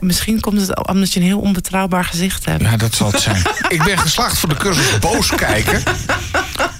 [0.00, 2.62] misschien komt het omdat je een heel onbetrouwbaar gezicht hebt.
[2.62, 3.42] ja, dat zal het zijn.
[3.68, 5.82] ik ben geslaagd voor de cursus boos kijken.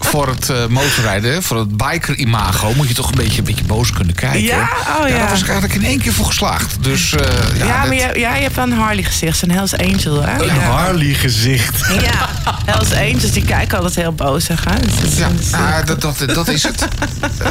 [0.01, 2.73] Voor het eh, motorrijden, voor het biker-imago...
[2.77, 4.41] moet je toch een beetje, een beetje boos kunnen kijken.
[4.43, 4.69] Ja?
[5.01, 5.19] Oh, ja.
[5.19, 6.83] Daar was ik eigenlijk in één keer voor geslaagd.
[6.83, 7.21] Dus eh,
[7.59, 10.41] ja, Ja, dat- maar ja, je hebt wel een Harley gezicht, zo'n Hells Angel, hè?
[10.41, 10.53] Een Ja.
[10.55, 11.87] Harley gezicht.
[12.01, 12.29] Ja,
[12.65, 14.81] Hells Angels die kijken altijd heel bozig, hè?
[14.81, 16.87] Dus dat is- Ja, dat is- nou, dat, dat, dat is het.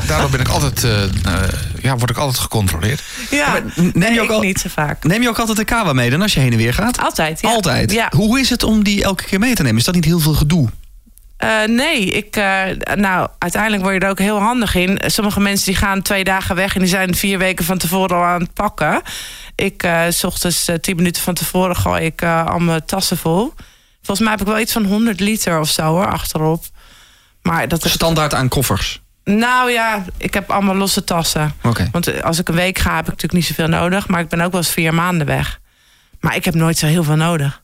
[0.08, 1.10] Daardoor ben ik altijd, eh, eh,
[1.82, 3.02] ja, word ik altijd gecontroleerd.
[3.30, 3.60] ja.
[3.76, 5.04] neem Nee, je ook ik al- niet zo vaak.
[5.04, 7.00] Neem je ook altijd de kawa mee dan als je heen en weer gaat?
[7.02, 7.50] Altijd, ja.
[7.50, 7.92] Altijd?
[7.92, 8.12] Ja.
[8.16, 9.78] Hoe is het om die elke keer mee te nemen?
[9.78, 10.70] Is dat niet heel veel gedoe?
[11.38, 15.00] Eh, nee, ik, eh, nou, uiteindelijk word je er ook heel handig in.
[15.06, 18.24] Sommige mensen die gaan twee dagen weg en die zijn vier weken van tevoren al
[18.24, 19.02] aan het pakken.
[19.56, 23.54] Ik, eh, s ochtends tien minuten van tevoren gooi ik al mijn tassen vol.
[23.96, 26.64] Volgens mij heb ik wel iets van 100 liter of zo hoor, achterop.
[27.42, 29.02] Maar dat is, Standaard aan koffers.
[29.24, 31.54] nou ja, ik heb allemaal losse tassen.
[31.92, 34.08] Want als ik een week ga, heb ik natuurlijk niet zoveel nodig.
[34.08, 35.60] Maar ik ben ook wel eens vier maanden weg.
[36.20, 37.62] Maar ik heb nooit zo heel veel nodig.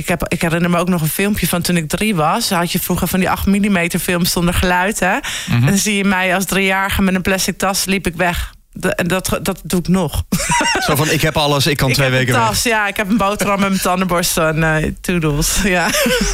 [0.00, 2.50] Ik, heb, ik herinner me ook nog een filmpje van toen ik drie was.
[2.50, 5.00] Had je vroeger van die 8 mm films zonder geluid.
[5.00, 5.18] Hè?
[5.50, 8.52] En dan zie je mij als driejarige met een plastic tas liep ik weg.
[8.80, 10.24] En dat, dat doe ik nog.
[10.86, 12.46] Zo van, ik heb alles, ik kan ik twee weken weg.
[12.46, 12.88] tas, ja.
[12.88, 15.58] Ik heb een boterham met mijn tandenborstel en toedels.
[15.64, 15.90] Ja.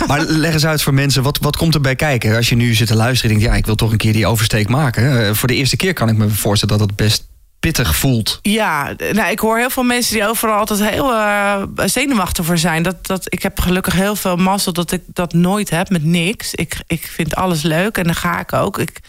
[0.07, 2.37] Maar leg eens uit voor mensen, wat, wat komt erbij kijken?
[2.37, 4.27] Als je nu zit te luisteren en denkt, ja, ik wil toch een keer die
[4.27, 5.27] oversteek maken.
[5.27, 7.27] Eh, voor de eerste keer kan ik me voorstellen dat het best
[7.61, 8.39] pittig voelt.
[8.43, 12.83] Ja, nou, ik hoor heel veel mensen die overal altijd heel eh, zenuwachtig voor zijn.
[12.83, 16.55] Dat, dat, ik heb gelukkig heel veel mazzel dat ik dat nooit heb met niks.
[16.55, 18.79] Ik, ik vind alles leuk en dan ga ik ook.
[18.79, 19.01] Ik,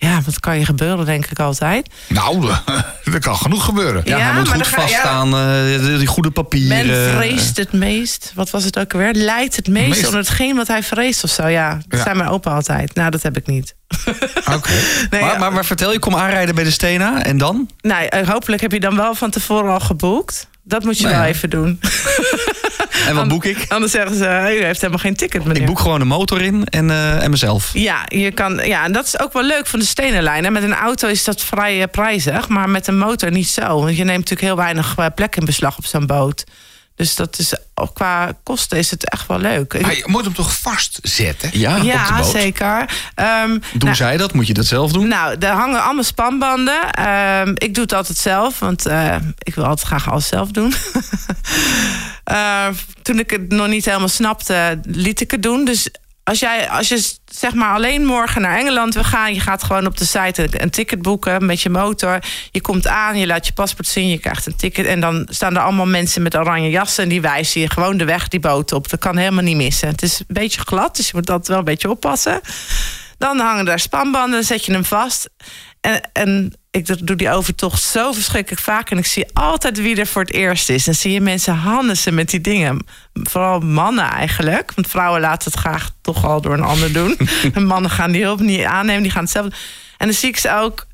[0.00, 1.88] Ja, wat kan je gebeuren, denk ik altijd.
[2.08, 2.50] Nou,
[3.14, 4.02] er kan genoeg gebeuren.
[4.04, 4.80] Ja, Ja, hij moet maar goed ja.
[4.80, 6.86] vaststaan, eh, die goede papieren.
[6.86, 8.32] Men vreest het meest.
[8.34, 9.12] Wat was het ook alweer?
[9.12, 11.46] Lijdt het meest, Meest- onder hetgeen wat hij vreest of zo.
[11.46, 12.02] Ja, dat Ja.
[12.04, 12.94] zei mijn opa altijd.
[12.94, 13.74] Nou, dat heb ik niet.
[14.54, 14.70] Oké.
[15.10, 15.38] Nee, maar, ja.
[15.38, 17.70] maar, maar vertel, je kom aanrijden bij de Stena en dan?
[17.80, 20.48] Nou, eh, hopelijk heb je dan wel van tevoren al geboekt.
[20.68, 21.80] Dat moet je Nou wel even doen.
[23.06, 23.64] En wat boek ik?
[23.68, 25.60] Anders zeggen ze, "Hey, u heeft helemaal geen ticket, meneer.
[25.60, 27.70] Ik boek gewoon de motor in en, eh, en mezelf.
[27.72, 30.44] Ja, je kan, ja, en dat is ook wel leuk van de stenenlijn.
[30.44, 30.50] hè.
[30.50, 33.62] Met een auto is dat vrij eh, prijzig, maar met een motor niet zo.
[33.80, 36.44] Want je neemt natuurlijk heel weinig eh, plek in beslag op zo'n boot.
[36.98, 39.80] Dus dat is, ook qua kosten is het echt wel leuk.
[39.80, 41.50] Maar je moet hem toch vastzetten?
[41.52, 42.30] Ja, op de ja, boot.
[42.30, 42.90] zeker.
[43.14, 44.32] Ehm, Doen nou, zij dat?
[44.32, 45.08] Moet je dat zelf doen?
[45.08, 46.90] Nou, er hangen allemaal spanbanden.
[46.92, 50.72] Ehm, ik doe het altijd zelf, want eh, ik wil altijd graag alles zelf doen.
[52.24, 52.66] Eh,
[53.02, 55.64] toen ik het nog niet helemaal snapte, liet ik het doen.
[55.64, 55.88] Dus
[56.28, 59.86] als jij, als je zeg maar alleen morgen naar Engeland wil gaan, je gaat gewoon
[59.86, 62.18] op de site een, ticket boeken met je motor.
[62.50, 64.86] Je komt aan, je laat je paspoort zien, je krijgt een ticket.
[64.86, 68.04] En dan staan er allemaal mensen met oranje jassen en die wijzen je gewoon de
[68.04, 68.88] weg die boot op.
[68.88, 69.88] Dat kan helemaal niet missen.
[69.88, 72.40] Het is een beetje glad, dus je moet dat wel een beetje oppassen.
[73.18, 75.28] Dan hangen daar spanbanden, zet je hem vast.
[75.80, 78.90] En, en ik doe die overtocht zo verschrikkelijk vaak.
[78.90, 80.86] En ik zie altijd wie er voor het eerst is.
[80.86, 82.86] En zie je mensen handen met die dingen.
[83.12, 84.72] Vooral mannen eigenlijk.
[84.74, 87.18] Want vrouwen laten het graag toch al door een ander doen.
[87.54, 89.46] en mannen gaan die hulp niet aannemen, die gaan het zelf.
[89.96, 90.86] En dan zie ik ze ook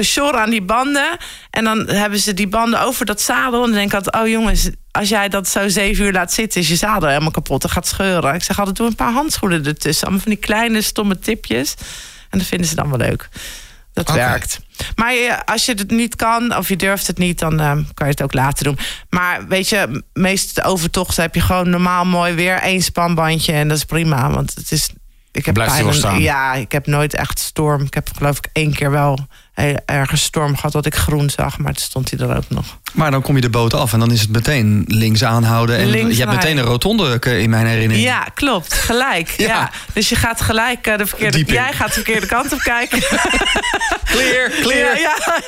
[0.00, 1.16] sjorren aan die banden.
[1.50, 3.60] En dan hebben ze die banden over dat zadel.
[3.60, 6.60] En dan denk ik altijd, oh jongens, als jij dat zo zeven uur laat zitten...
[6.60, 8.34] is je zadel helemaal kapot en gaat scheuren.
[8.34, 10.06] Ik zeg altijd, doe een paar handschoenen ertussen.
[10.06, 11.74] Allemaal van die kleine stomme tipjes.
[12.30, 13.28] En dat vinden ze dan wel leuk.
[13.94, 14.60] Dat werkt.
[14.94, 18.06] Maar je, als je het niet kan of je durft het niet, dan eh, kan
[18.06, 18.78] je het ook laten doen.
[19.10, 23.76] Maar weet je, meest overtochten heb je gewoon normaal mooi weer één spanbandje en dat
[23.76, 24.30] is prima.
[24.30, 24.90] Want het is.
[25.34, 26.20] Ik heb bijna- staan?
[26.20, 27.82] Ja, ik heb nooit echt storm.
[27.82, 29.18] Ik heb geloof ik één keer wel
[29.52, 32.78] heel ergens storm gehad dat ik groen zag, maar toen stond hij er ook nog.
[32.92, 35.76] Maar dan kom je de boot af en dan is het meteen links aanhouden.
[35.78, 38.06] En Links je hebt meteen een rotonde eh, in mijn herinnering.
[38.06, 38.72] Ja, klopt.
[38.74, 39.28] Gelijk.
[39.36, 39.46] ja.
[39.46, 39.70] Ja.
[39.92, 41.44] Dus je gaat gelijk eh, de verkeerde.
[41.44, 42.98] Jij gaat de verkeerde kant op kijken.
[44.12, 44.98] Clear, clear.
[44.98, 45.40] Ja, ja.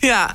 [0.10, 0.34] ja.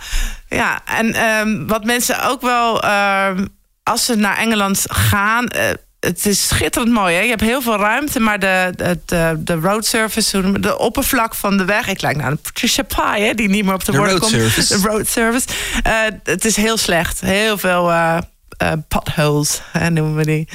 [0.49, 0.81] ja.
[0.85, 3.45] En ehm, wat mensen ook wel, ehm,
[3.83, 5.47] als ze naar Engeland gaan.
[5.47, 5.69] eh,
[6.05, 7.15] het is schitterend mooi.
[7.15, 7.21] Hè?
[7.21, 11.35] Je hebt heel veel ruimte, maar de, de, de, de road surface, je- de oppervlak
[11.35, 11.87] van de weg.
[11.87, 14.31] Ik lijk naar een Patricia Pai, hè, die niet meer op de, De woorden komt.
[14.69, 15.47] De road service.
[15.83, 17.21] Eh, het is heel slecht.
[17.21, 18.17] Heel veel eh,
[18.57, 20.47] eh, potholes, hè, noemen we die.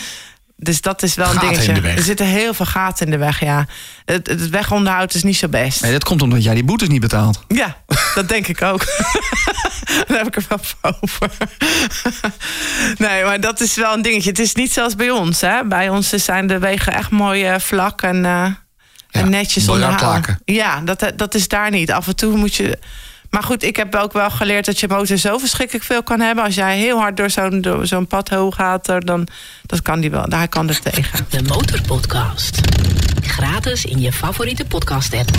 [0.61, 1.73] Dus dat is wel een dingetje.
[1.73, 3.66] Er zitten heel veel gaten in de weg, ja.
[4.05, 5.83] Het, het wegonderhoud is niet zo best.
[5.83, 7.44] Nee, dat komt omdat jij die boetes niet betaalt.
[7.49, 7.77] Ja,
[8.14, 8.85] dat denk ik ook.
[10.09, 11.31] Daar heb ik er wel voor over.
[13.09, 14.31] nee, maar dat is wel een dingetje.
[14.31, 15.40] Het is niet zoals bij ons.
[15.40, 15.64] Hè?
[15.64, 18.44] Bij ons zijn de wegen echt mooi eh, vlak en, eh,
[19.11, 20.40] en netjes onderhouden.
[20.44, 21.92] Ja, dat, dat is daar niet.
[21.92, 22.79] Af en toe moet je...
[23.31, 26.45] Maar goed, ik heb ook wel geleerd dat je motor zo verschrikkelijk veel kan hebben.
[26.45, 29.29] Als jij heel hard door zo'n zo'n pad hoog gaat, dan
[29.67, 30.29] dat kan die wel.
[30.29, 31.27] Daar kan er tegen.
[31.31, 32.61] De Motorpodcast.
[33.23, 35.31] Gratis in je favoriete podcast-app.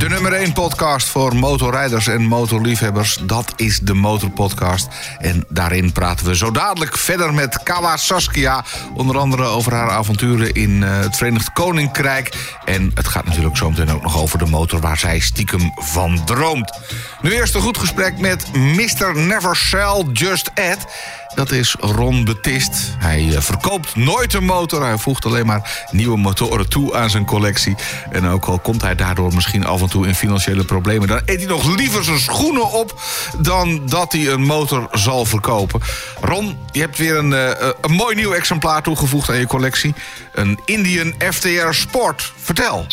[0.00, 4.88] De nummer 1 podcast voor motorrijders en motorliefhebbers, dat is de Motorpodcast.
[5.18, 8.64] En daarin praten we zo dadelijk verder met Kawa Saskia.
[8.94, 12.58] Onder andere over haar avonturen in eh, het Verenigd Koninkrijk.
[12.64, 16.78] En het gaat natuurlijk zometeen ook nog over de motor waar zij stiekem van droomt.
[17.22, 19.16] Nu eerst een goed gesprek met Mr.
[19.16, 20.86] Never Sell Just Add.
[21.34, 22.94] Dat is Ron Betist.
[22.98, 24.82] Hij eh, verkoopt nooit een motor.
[24.82, 27.76] Hij voegt alleen maar nieuwe motoren toe aan zijn collectie.
[28.10, 31.08] En ook al komt hij daardoor misschien af en toe in financiële problemen...
[31.08, 33.00] dan eet hij nog liever zijn schoenen op...
[33.38, 35.80] dan dat hij een motor zal verkopen.
[36.20, 39.94] Ron, je hebt weer een, eh, een mooi nieuw exemplaar toegevoegd aan je collectie.
[40.32, 42.32] Een Indian FTR Sport.
[42.36, 42.86] Vertel.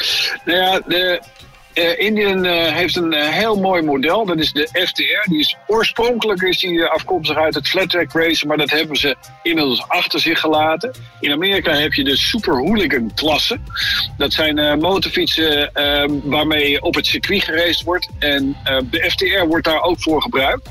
[0.45, 1.21] Nou ja, de
[1.77, 4.25] eh, Indian eh, heeft een eh, heel mooi model.
[4.25, 5.29] Dat is de FTR.
[5.29, 9.15] Die is, oorspronkelijk is die afkomstig uit het flat track racen, maar dat hebben ze
[9.43, 10.91] inmiddels achter zich gelaten.
[11.19, 13.59] In Amerika heb je de Super Hooligan klasse.
[14.17, 18.09] Dat zijn motorfietsen eh, waarmee op het circuit geraced wordt.
[18.19, 18.57] En
[18.89, 20.69] de FTR wordt daar ook voor gebruikt.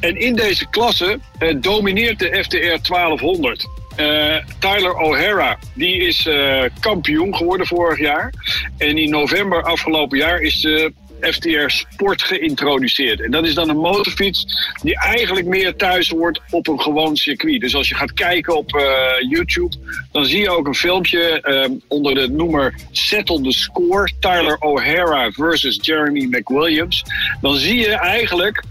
[0.00, 1.18] En in deze klasse
[1.60, 3.66] domineert de FTR 1200.
[3.96, 8.32] Eh, Tyler O'Hara, die is eh, kampioen geworden vorig jaar.
[8.78, 13.20] En in november afgelopen jaar is de FTR Sport geïntroduceerd.
[13.20, 14.46] En dat is dan een motorfiets
[14.82, 17.60] die eigenlijk meer thuis hoort op een gewoon circuit.
[17.60, 19.76] Dus als je gaat kijken op eh, YouTube,
[20.12, 24.10] dan zie je ook een filmpje eh, onder de noemer Settle the Score.
[24.20, 27.04] Tyler O'Hara versus Jeremy McWilliams.
[27.40, 28.62] Dan zie je eigenlijk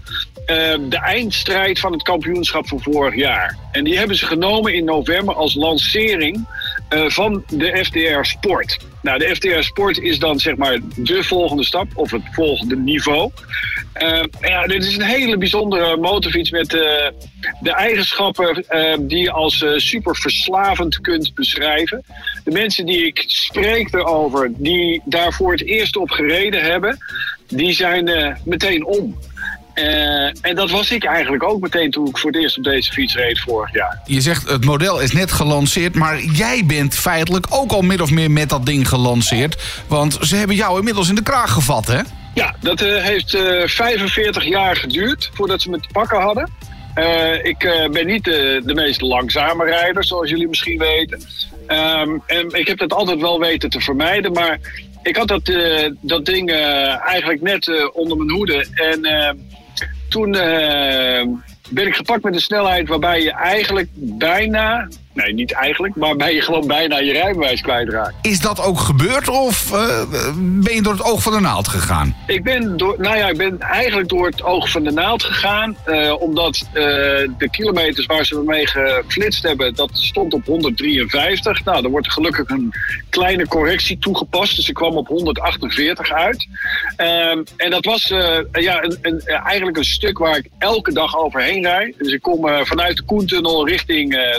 [0.88, 3.56] de eindstrijd van het kampioenschap van vorig jaar.
[3.72, 6.46] En die hebben ze genomen in november als lancering
[6.88, 8.78] eh, van de FDR Sport.
[9.02, 13.30] Nou, de FDR Sport is dan zeg maar de volgende stap of het volgende niveau.
[14.02, 16.80] Uh, ja, dit is een hele bijzondere motorfiets met uh,
[17.60, 22.04] de eigenschappen uh, die je als super verslavend kunt beschrijven.
[22.44, 26.98] De mensen die ik spreek erover, die daar voor het eerst op gereden hebben,
[27.48, 29.18] die zijn meteen om.
[29.76, 32.92] Uh, en dat was ik eigenlijk ook meteen toen ik voor het eerst op deze
[32.92, 34.00] fiets reed vorig jaar.
[34.04, 38.10] Je zegt het model is net gelanceerd, maar jij bent feitelijk ook al min of
[38.10, 39.62] meer met dat ding gelanceerd.
[39.86, 42.00] Want ze hebben jou inmiddels in de kraag gevat, hè?
[42.34, 46.50] Ja, dat uh, heeft uh, 45 jaar geduurd voordat ze me te pakken hadden.
[46.98, 51.20] Uh, ik ben niet de, de meest langzame rijder, zoals jullie misschien weten.
[51.68, 54.58] Um, en ik heb dat altijd wel weten te vermijden, maar
[55.02, 55.52] ik had dat,
[56.00, 58.66] dat ding eigenlijk net onder mijn hoede.
[58.74, 59.06] En
[60.08, 61.22] toen uh,
[61.68, 66.34] ben ik gepakt met een snelheid waarbij je eigenlijk bijna, nee niet eigenlijk, maar waarbij
[66.34, 68.14] je gewoon bijna je rijbewijs kwijtraakt.
[68.22, 70.02] Is dat ook gebeurd of uh,
[70.36, 72.16] ben je door het oog van de naald gegaan?
[72.26, 75.76] Ik ben, door, nou ja, ik ben eigenlijk door het oog van de naald gegaan,
[75.86, 81.64] uh, omdat de kilometers waar ze me mee geflitst hebben, dat stond op 153.
[81.64, 82.72] Nou, dan wordt gelukkig een
[83.10, 86.48] kleine correctie toegepast, dus ik kwam op 148 uit.
[86.96, 88.06] Um, en dat was
[88.52, 91.94] ja, een, een, eigenlijk een stuk waar ik elke dag overheen rijd.
[91.98, 94.38] Dus ik kom vanuit de Koentunnel richting uh,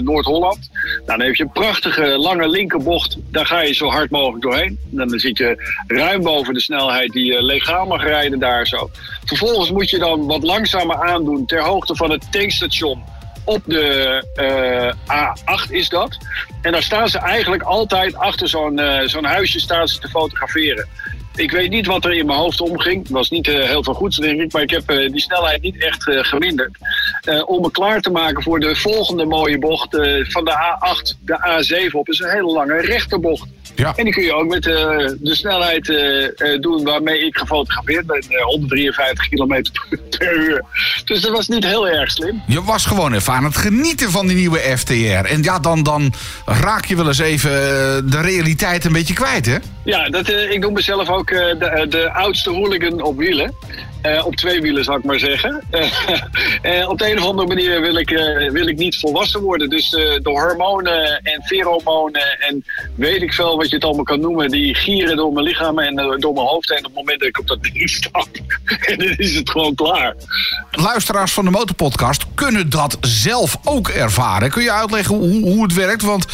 [0.73, 3.17] Nou, dan heb je een prachtige lange linkerbocht.
[3.31, 4.79] Daar ga je zo hard mogelijk doorheen.
[4.85, 8.89] Dan zit je ruim boven de snelheid die je legaal mag rijden daar zo.
[9.25, 13.03] Vervolgens moet je dan wat langzamer aandoen ter hoogte van het tankstation
[13.47, 16.17] op de uh, A8 is dat.
[16.61, 20.87] En daar staan ze eigenlijk altijd achter zo'n uh, zo'n huisje staan ze te fotograferen.
[21.37, 23.01] Ik weet niet wat er in mijn hoofd omging.
[23.01, 24.53] Het was niet uh, heel veel goeds, denk ik.
[24.53, 26.77] Maar ik heb uh, die snelheid niet echt uh, geminderd.
[27.45, 29.95] om me klaar te maken voor de volgende mooie bocht
[30.27, 32.09] van de A8, de A7 op.
[32.09, 33.47] is een hele lange rechterbocht.
[33.75, 33.93] Ja.
[33.95, 35.85] En die kun je ook met de snelheid
[36.61, 38.23] doen waarmee ik gefotografeerd ben.
[38.41, 39.61] 153 km
[40.17, 40.63] per uur.
[41.05, 42.41] Dus dat was niet heel erg slim.
[42.47, 44.93] Je was gewoon even aan het genieten van die nieuwe FTR.
[45.25, 46.13] En ja, dan, dan
[46.45, 47.51] raak je wel eens even
[48.09, 49.57] de realiteit een beetje kwijt, hè?
[49.87, 53.55] Ja, dat, ik noem mezelf ook de, de oudste hooligan op wielen.
[54.05, 55.63] Uh, op twee wielen, zou ik maar zeggen.
[55.71, 59.69] Uh, op de een of andere manier wil ik, uh, wil ik niet volwassen worden.
[59.69, 64.49] Dus de hormonen en pheromonen en weet ik veel wat je het allemaal kan noemen...
[64.49, 66.71] die gieren door mijn lichaam en door mijn hoofd.
[66.71, 68.27] En op het moment dat ik op dat ding stap,
[68.89, 70.15] en dan is het gewoon klaar.
[70.71, 74.49] Luisteraars van de Motorpodcast kunnen dat zelf ook ervaren.
[74.49, 76.01] Kun je uitleggen hoe, hoe het werkt?
[76.01, 76.25] Want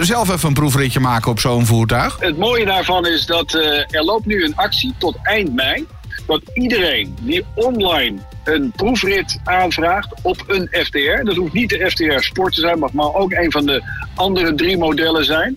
[0.00, 2.16] zelf even een proefritje maken op zo'n voertuig.
[2.20, 3.52] Het mooie daarvan is dat
[3.90, 5.86] er loopt nu een actie tot eind mei
[6.30, 12.18] dat iedereen die online een proefrit aanvraagt op een FTR, dat hoeft niet de FTR
[12.18, 13.82] Sport te zijn, maar ook een van de
[14.14, 15.56] andere drie modellen zijn.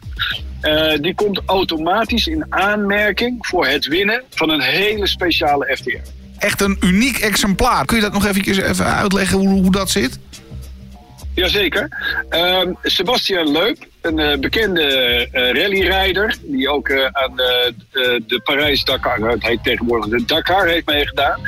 [0.62, 6.10] Uh, die komt automatisch in aanmerking voor het winnen van een hele speciale FTR.
[6.38, 7.86] Echt een uniek exemplaar.
[7.86, 10.20] Kun je dat nog eventjes even uitleggen hoe, hoe dat zit?
[11.36, 11.88] Jazeker.
[12.30, 14.82] Uh, Sebastian Leup, een uh, bekende
[15.34, 17.36] uh, rallyrijder, die ook uh, aan
[18.28, 21.40] de Parijs-Dakar, het heet tegenwoordig de Dakar, heeft meegedaan.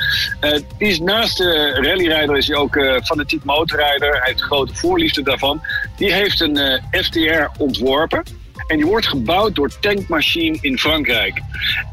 [0.78, 4.10] die is naast de rallyrijder is hij ook fanatiek motorrijder.
[4.10, 5.60] Hij heeft grote voorliefde daarvan.
[5.96, 8.22] Die heeft een FTR ontworpen.
[8.66, 11.40] En die wordt gebouwd door Tankmachine in Frankrijk.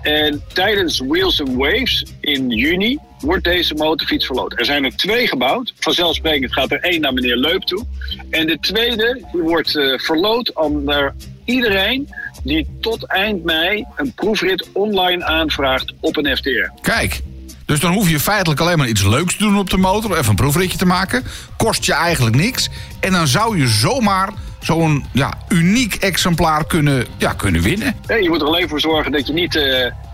[0.02, 4.60] En tijdens Wheels and Waves in juni wordt deze motorfiets verloot.
[4.60, 5.74] Er zijn er twee gebouwd.
[5.80, 7.86] Vanzelfsprekend gaat er één naar meneer Leup toe.
[8.30, 11.14] En de tweede die wordt uh, verloot onder
[11.46, 12.10] iedereen
[12.44, 16.72] die tot eind mei een proefrit online aanvraagt op een FTR.
[16.82, 17.22] Kijk.
[17.66, 20.18] Dus dan hoef je feitelijk alleen maar iets leuks te doen op de motor.
[20.18, 21.24] Even een proefritje te maken.
[21.58, 22.70] Kost je eigenlijk niks.
[23.00, 24.30] En dan zou je zomaar
[24.64, 27.96] zo'n ja, uniek exemplaar kunnen, ja, kunnen winnen.
[28.08, 29.64] je moet er alleen voor zorgen dat je niet uh,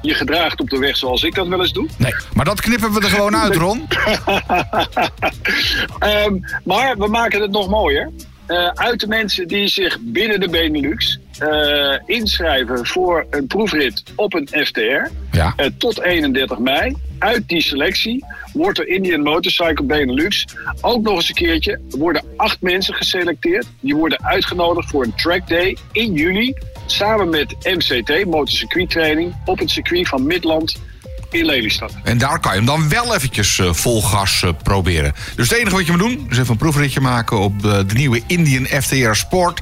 [0.02, 1.88] je gedraagt op de weg zoals ik dat wel eens doe.
[1.98, 3.88] Nee, maar dat knippen we er gewoon uit, Ron.
[6.26, 8.12] um, maar we maken het nog mooier.
[8.50, 14.34] Uh, uit de mensen die zich binnen de Benelux uh, inschrijven voor een proefrit op
[14.34, 15.54] een FTR ja.
[15.58, 16.96] uh, tot 31 mei.
[17.20, 20.46] Uit die selectie wordt er Indian Motorcycle Benelux
[20.82, 21.72] ook nog eens een keertje.
[21.92, 23.66] Er worden acht mensen geselecteerd.
[23.80, 26.54] Die worden uitgenodigd voor een track day in juli.
[26.86, 30.80] Samen met MCT, Motorcircuit Training, op het circuit van Midland
[31.30, 31.94] in Lelystad.
[32.04, 35.14] En daar kan je hem dan wel eventjes uh, vol gas uh, proberen.
[35.36, 37.94] Dus het enige wat je moet doen, is even een proefritje maken op de, de
[37.94, 39.62] nieuwe Indian FTR Sport.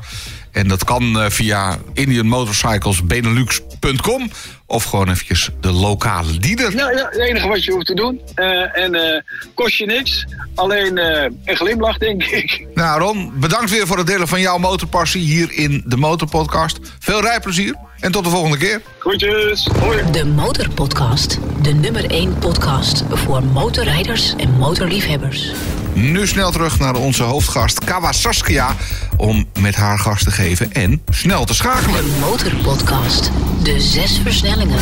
[0.52, 1.78] En dat kan via
[2.24, 4.30] motorpodcast.com
[4.68, 6.76] of gewoon eventjes de lokale dealer.
[6.76, 8.22] Nou, ja, het enige wat je hoeft te doen.
[8.36, 9.22] eh, en eh,
[9.54, 10.26] kost je niks.
[10.56, 12.66] Alleen eh, een glimlach, denk ik.
[12.74, 16.80] Nou Ron, bedankt weer voor het delen van jouw motorpassie hier in de Motorpodcast.
[17.00, 18.82] Veel rijplezier en tot de volgende keer.
[19.00, 19.68] Groetjes.
[19.80, 20.04] Hoi.
[20.12, 21.38] De Motorpodcast.
[21.62, 25.52] De nummer 1 podcast voor motorrijders en motorliefhebbers.
[25.94, 28.76] Nu snel terug naar onze hoofdgast Kawa Saskia
[29.18, 32.04] om met haar gast te geven en snel te schakelen.
[32.04, 33.32] De Motorpodcast.
[33.68, 34.80] De zes versnellingen.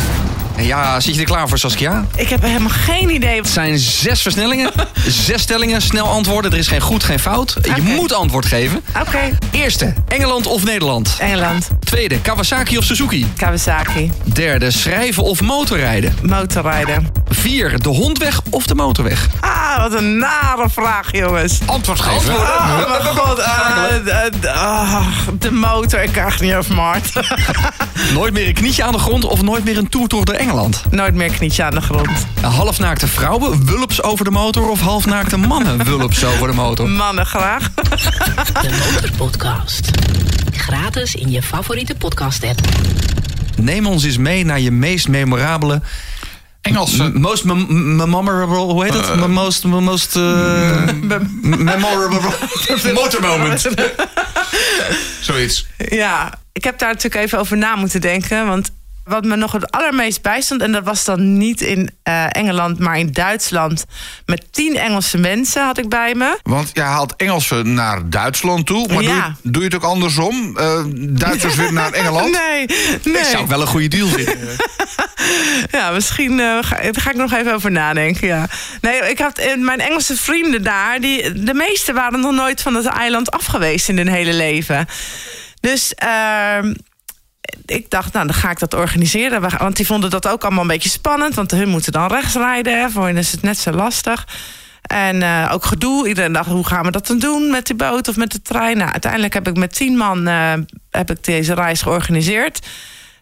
[0.58, 2.04] Ja, zit je er klaar voor, Saskia?
[2.16, 3.36] Ik heb helemaal geen idee.
[3.36, 4.72] Het zijn zes versnellingen,
[5.26, 6.52] zes stellingen, snel antwoorden.
[6.52, 7.56] Er is geen goed, geen fout.
[7.76, 8.84] Je moet antwoord geven.
[9.00, 11.16] Oké, Eerste, Engeland of Nederland?
[11.18, 11.68] Engeland.
[11.80, 13.26] Tweede, Kawasaki of Suzuki?
[13.36, 14.12] Kawasaki.
[14.24, 16.14] Derde, schrijven of motorrijden?
[16.22, 17.12] Motorrijden.
[17.28, 19.28] Vier, de hond weg of de motorweg?
[19.40, 21.58] Ah, wat een nare vraag, jongens.
[21.66, 22.34] Antwoord geven.
[22.34, 23.42] Oh, mijn god.
[23.42, 25.04] ah,
[25.38, 27.12] de, motor, ik krijg niet over Mart.
[28.14, 30.44] Nooit meer een knietje aan de grond of nooit meer een toertocht door Engeland?
[30.90, 32.26] Nooit meer knietje aan de grond.
[32.40, 36.88] Halfnaakte vrouwen, wulps over de motor of halfnaakte mannen, wulps over de motor?
[36.88, 37.70] Mannen graag.
[37.74, 39.90] De Motorpodcast.
[40.52, 42.58] Gratis in je favoriete podcast app.
[43.56, 45.80] Neem ons eens mee naar je meest memorabele...
[46.60, 47.02] Engelse.
[47.02, 49.14] m- Most mem- memorable, hoe heet het?
[49.26, 50.82] M- most, most uh,
[51.42, 52.20] memorable
[53.02, 53.66] motormoment.
[55.20, 55.66] Zoiets.
[55.76, 58.46] Ja, ik heb daar natuurlijk even over na moeten denken.
[58.46, 58.70] Want
[59.06, 60.62] wat me nog het allermeest bijstond...
[60.62, 63.84] en dat was dan niet in eh, Engeland, maar in Duitsland...
[64.26, 66.38] met tien Engelse mensen had ik bij me.
[66.42, 68.88] Want jij haalt Engelsen naar Duitsland toe.
[68.92, 69.24] Maar Ja.
[69.24, 70.56] doe, je, doe je het ook andersom?
[70.56, 72.32] Eh, Duitsers weer naar Engeland?
[72.32, 72.66] Nee,
[73.04, 73.24] nee.
[73.24, 74.38] Zou ik wel een goede deal vinden.
[75.70, 78.26] Ja, misschien eh, ga, daar ga ik nog even over nadenken.
[78.26, 78.46] Ja.
[78.80, 82.86] Nee, ik had mijn Engelse vrienden daar, die, de meeste waren nog nooit van het
[82.86, 84.86] eiland af geweest in hun hele leven.
[85.60, 86.74] Dus ehm,
[87.64, 89.58] ik dacht, nou, dan ga ik dat organiseren.
[89.58, 92.90] Want die vonden dat ook allemaal een beetje spannend, want hun moeten dan rechts rijden.
[92.90, 94.26] Voor hen is het net zo lastig.
[94.82, 96.08] En eh, ook gedoe.
[96.08, 98.76] Iedereen dacht, hoe gaan we dat dan doen met die boot of met de trein?
[98.76, 100.52] Nou, uiteindelijk heb ik met tien man eh,
[100.90, 102.60] heb ik deze reis georganiseerd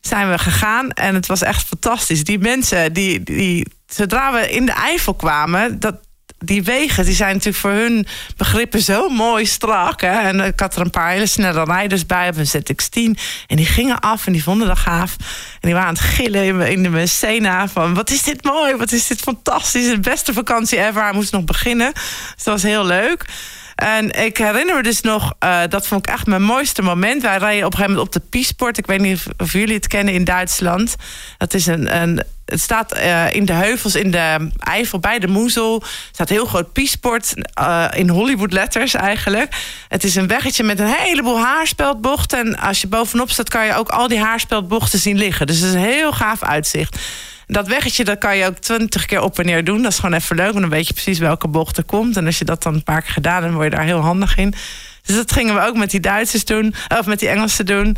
[0.06, 2.24] zijn we gegaan en het was echt fantastisch.
[2.24, 5.94] Die mensen, die, die, zodra we in de Eifel kwamen, dat,
[6.39, 8.07] die wegen die zijn natuurlijk voor hun
[8.37, 10.01] begrippen zo mooi strak.
[10.01, 10.20] Hè?
[10.20, 13.20] En ik had er een paar hele snelle rijders bij op een ZX10.
[13.47, 15.16] En die gingen af en die vonden dat gaaf.
[15.20, 17.95] En die waren aan het gillen in, de Sena van...
[17.95, 19.89] wat is dit mooi, wat is dit fantastisch.
[19.89, 21.03] De beste vakantie ever.
[21.03, 21.93] Hij moest nog beginnen.
[21.93, 23.24] Dus dat was heel leuk.
[23.74, 27.22] En ik herinner me dus nog, eh, dat vond ik echt mijn mooiste moment.
[27.22, 28.78] Wij rijden op een gegeven moment op de Piesport.
[28.78, 30.97] Ik weet niet of, of jullie het kennen in Duitsland.
[31.39, 35.26] Dat is een, een het staat eh, in de heuvels in de Eifel bij de
[35.26, 35.82] Moezel.
[36.12, 39.55] Staat heel groot Piesport eh, in Hollywood letters eigenlijk.
[39.88, 42.38] Het is een weggetje met een heleboel haarspeldbochten.
[42.38, 45.47] En als je bovenop staat kan je ook al die haarspeldbochten zien liggen.
[45.47, 46.99] Dus het is een heel gaaf uitzicht.
[47.47, 49.82] Dat weggetje dat kan je ook twintig keer op en neer doen.
[49.82, 52.16] Dat is gewoon even leuk, want dan weet je precies welke bocht er komt.
[52.16, 54.01] En als je dat dan een paar keer gedaan hebt, dan word je daar heel
[54.01, 54.55] handig in.
[55.03, 57.97] Dus dat gingen we ook met die Duitsers doen, of met die Engelsen doen.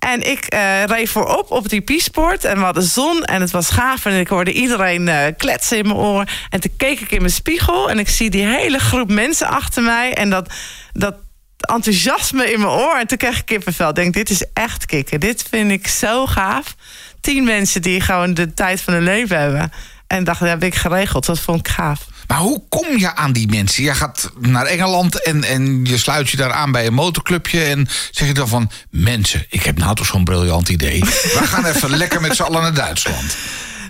[0.00, 3.70] En ik eh, reed voorop op die Piesport en we hadden zon en het was
[3.70, 4.04] gaaf.
[4.04, 6.24] En ik hoorde iedereen eh, kletsen in mijn oor.
[6.50, 9.82] En toen keek ik in mijn spiegel en ik zie die hele groep mensen achter
[9.82, 10.14] mij.
[10.14, 10.52] En dat,
[10.92, 11.14] dat
[11.56, 12.96] enthousiasme in mijn oor.
[12.96, 13.88] En toen kreeg ik kippenvel.
[13.88, 15.20] Ik denk, dit is echt kicken.
[15.20, 16.74] Dit vind ik zo gaaf.
[17.20, 19.72] Tien mensen die gewoon de tijd van hun leven hebben.
[20.06, 21.26] En dacht, dat heb ik geregeld.
[21.26, 22.06] Dat vond ik gaaf.
[22.30, 23.82] Maar hoe kom je aan die mensen?
[23.82, 27.62] Je gaat naar Engeland en, en je sluit je daar aan bij een motorclubje.
[27.62, 31.00] En zeg je dan van: Mensen, ik heb nou toch zo'n briljant idee.
[31.00, 33.36] We gaan even lekker met z'n allen naar Duitsland.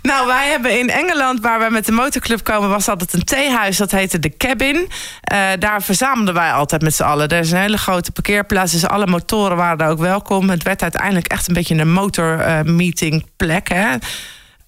[0.03, 3.77] Nou, wij hebben in Engeland, waar we met de motorclub komen, was altijd een theehuis.
[3.77, 4.89] Dat heette de Cabin.
[5.21, 7.29] Eh, daar verzamelden wij altijd met z'n allen.
[7.29, 10.51] Er is een hele grote parkeerplaats, dus alle motoren waren daar ook welkom.
[10.51, 13.69] Het werd uiteindelijk echt een beetje een motormeetingplek.
[13.69, 13.97] hè.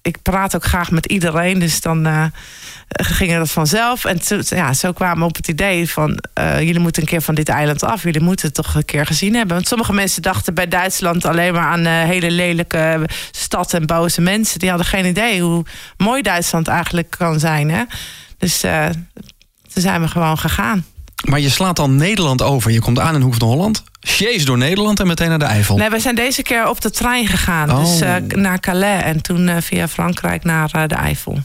[0.03, 2.25] Ik praat ook graag met iedereen, dus dan eh
[2.87, 4.05] ging dat vanzelf.
[4.05, 6.23] En zo, ja, zo kwamen we op het idee van...
[6.33, 8.03] eh, jullie moeten een keer van dit eiland af.
[8.03, 9.55] Jullie moeten het toch een keer gezien hebben.
[9.55, 11.85] Want sommige mensen dachten bij Duitsland alleen maar aan...
[11.85, 14.59] eh, hele lelijke stad en boze mensen.
[14.59, 15.65] Die hadden geen idee hoe
[15.97, 17.69] mooi Duitsland eigenlijk kan zijn.
[17.69, 17.83] Hè?
[18.37, 20.85] Dus toen zijn we gewoon gegaan.
[21.23, 22.71] Maar je slaat dan Nederland over.
[22.71, 23.83] Je komt aan in Hoef van Holland.
[23.99, 25.77] Chase door Nederland en meteen naar de Eifel.
[25.77, 27.71] Nee, we zijn deze keer op de trein gegaan.
[27.71, 27.79] Oh.
[27.79, 31.39] Dus eh, naar Calais en toen eh, via Frankrijk naar eh, de Eifel.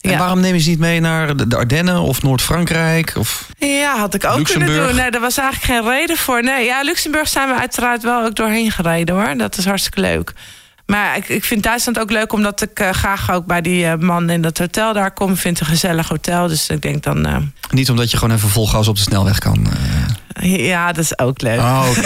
[0.00, 0.18] En Ja.
[0.18, 3.12] waarom neem je ze niet mee naar de de Ardennen of Noord-Frankrijk?
[3.18, 3.46] Of...
[3.58, 4.70] Ja, had ik ook Luxemburg?
[4.70, 5.00] kunnen doen.
[5.00, 6.42] Nee, daar was eigenlijk geen reden voor.
[6.42, 9.36] Nee, ja, Luxemburg zijn we uiteraard wel ook doorheen gereden hoor.
[9.36, 10.32] Dat is hartstikke leuk.
[10.88, 13.98] Maar ik, ik vind Duitsland ook leuk omdat ik eh, graag ook bij die eh,
[13.98, 15.30] man in dat hotel daar kom.
[15.32, 16.48] Ik vind het een gezellig hotel.
[16.48, 17.36] Dus ik denk dan, eh,
[17.70, 19.66] Niet omdat je gewoon even vol gas op de snelweg kan.
[20.40, 21.58] ja, dat is ook leuk.
[21.58, 21.88] Oh.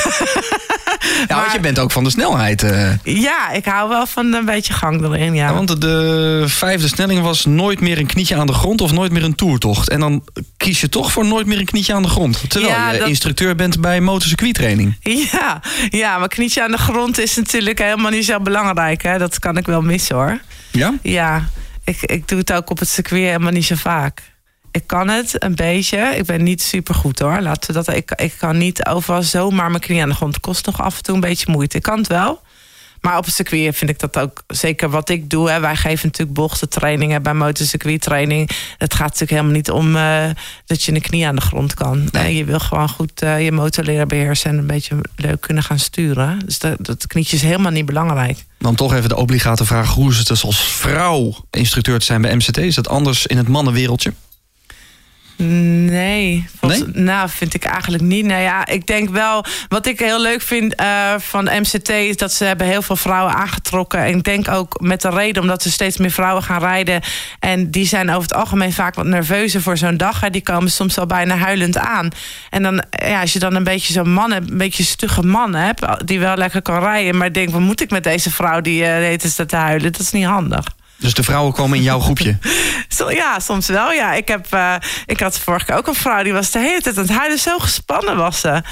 [1.28, 2.62] Ja, want je bent ook van de snelheid.
[2.62, 2.90] eh.
[3.02, 5.46] Ja, ik hou wel van een beetje gang erin, ja.
[5.48, 9.12] Ja, want de vijfde stelling was nooit meer een knietje aan de grond of nooit
[9.12, 9.88] meer een toertocht.
[9.88, 10.24] En dan
[10.56, 12.42] kies je toch voor nooit meer een knietje aan de grond.
[12.48, 14.96] Terwijl Ja, je dat- instructeur bent bij motorcircuittraining.
[15.32, 15.60] Ja,
[15.90, 19.02] ja, maar knietje aan de grond is natuurlijk helemaal niet zo belangrijk.
[19.02, 19.18] Hè?
[19.18, 20.40] Dat kan ik wel missen hoor.
[20.70, 20.94] Ja?
[21.02, 21.48] Ja,
[21.84, 24.22] ik, ik doe het ook op het circuit helemaal niet zo vaak.
[24.72, 25.98] Ik kan het een beetje.
[25.98, 27.40] Ik ben niet super goed hoor.
[27.40, 27.96] Laten we dat.
[27.96, 30.34] Ik, ik kan niet overal zomaar mijn knie aan de grond.
[30.34, 31.76] Het kost nog af en toe een beetje moeite.
[31.76, 32.40] Ik kan het wel.
[33.02, 35.50] Maar op het circuit vind ik dat ook zeker wat ik doe.
[35.50, 35.60] Hè.
[35.60, 38.50] Wij geven natuurlijk bochtentrainingen bij motorcircuittraining.
[38.78, 40.24] Het gaat natuurlijk helemaal niet om eh,
[40.66, 42.08] dat je een knie aan de grond kan.
[42.12, 45.62] Nee, je wil gewoon goed eh, je motor leren beheersen en een beetje leuk kunnen
[45.62, 46.38] gaan sturen.
[46.44, 48.44] Dus dat, dat knietje is helemaal niet belangrijk.
[48.58, 49.94] Dan toch even de obligate vraag.
[49.94, 52.56] Hoe is het dus als vrouw instructeur te zijn bij MCT?
[52.56, 54.12] Is dat anders in het mannenwereldje?
[55.46, 57.02] Nee, volgens- Nee?
[57.04, 58.24] nou vind ik eigenlijk niet.
[58.24, 62.32] Nou ja, ik denk wel, wat ik heel leuk vind eh, van MCT is dat
[62.32, 64.00] ze hebben heel veel vrouwen aangetrokken.
[64.00, 67.00] En ik denk ook met de reden omdat er steeds meer vrouwen gaan rijden.
[67.38, 70.20] En die zijn over het algemeen vaak wat nerveuzer voor zo'n dag.
[70.20, 70.30] Hè.
[70.30, 72.08] Die komen soms al bijna huilend aan.
[72.50, 75.54] En dan, ja, als je dan een beetje zo'n man hebt, een beetje stugge man
[75.54, 77.16] hebt, die wel lekker kan rijden.
[77.16, 79.92] Maar denkt, wat moet ik met deze vrouw die uh, heet staat te huilen?
[79.92, 80.64] Dat is niet handig.
[81.02, 82.38] Dus de vrouwen komen in jouw groepje.
[83.08, 83.92] Ja, soms wel.
[83.92, 84.74] Ja, ik, heb, eh,
[85.06, 87.38] ik had vorige keer ook een vrouw die was de hele tijd aan het huilen.
[87.38, 88.62] Zo gespannen was ze.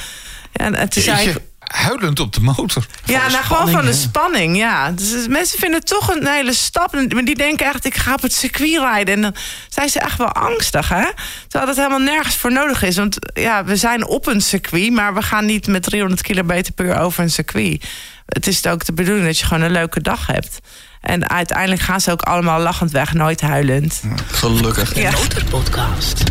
[0.53, 1.37] En, en toen zei ik,
[1.73, 2.87] huilend op de motor.
[3.05, 4.57] ja, nou, gewoon van de spanning.
[4.57, 4.91] Ja.
[4.91, 6.93] Dus mensen vinden het toch een hele stap.
[6.93, 9.15] Maar die denken echt, ik ga op het circuit rijden.
[9.15, 9.35] En dan
[9.69, 11.05] zijn ze echt wel angstig, hè?
[11.49, 12.97] Terwijl dat helemaal nergens voor nodig is.
[12.97, 16.85] Want ja, we zijn op een circuit, maar we gaan niet met 300 km per
[16.85, 17.85] uur over een circuit.
[18.27, 20.59] Het is ook de bedoeling dat je gewoon een leuke dag hebt.
[21.01, 24.03] En uiteindelijk gaan ze ook allemaal lachend weg, nooit huilend.
[24.27, 24.95] Gelukkig.
[24.95, 25.11] Ja.
[25.11, 26.23] Motorpodcast.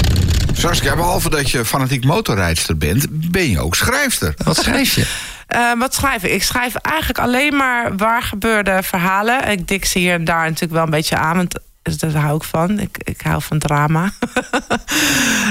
[0.54, 4.34] Saskia, behalve dat je fanatiek motorrijdster bent, ben je ook schrijfster.
[4.38, 5.08] Wat schrijf je?
[5.50, 6.32] Eh, wat schrijf ik?
[6.32, 9.48] Ik schrijf eigenlijk alleen maar waar gebeurde verhalen.
[9.48, 11.36] Ik dik ze hier en daar natuurlijk wel een beetje aan.
[11.36, 11.60] Want
[11.98, 12.80] daar hou ik van.
[12.80, 14.12] Ik, ik hou van drama.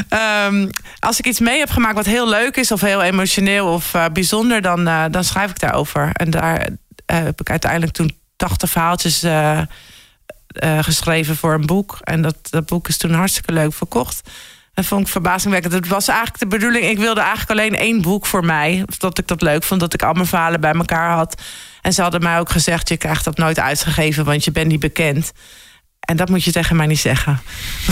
[0.09, 2.73] Ehm, als ik iets mee heb gemaakt wat heel leuk is...
[2.73, 4.63] of heel emotioneel of eh, bijzonder...
[4.63, 6.11] Dan, eh, dan schrijf ik daarover.
[6.13, 6.69] En daar
[7.07, 9.23] eh, heb ik uiteindelijk toen 80 verhaaltjes...
[9.23, 9.61] eh,
[10.49, 11.99] eh, geschreven voor een boek.
[12.01, 14.31] En dat, dat boek is toen hartstikke leuk verkocht.
[14.75, 15.73] Dat vond ik verbazingwekkend.
[15.73, 18.85] Het was eigenlijk de bedoeling, ik wilde eigenlijk alleen één boek voor mij.
[18.99, 21.43] Dat ik dat leuk vond, dat ik al mijn verhalen bij elkaar had.
[21.83, 24.81] En ze hadden mij ook gezegd, je krijgt dat nooit uitgegeven, want je bent niet
[24.81, 25.33] bekend.
[26.09, 27.41] En dat moet je tegen mij niet zeggen.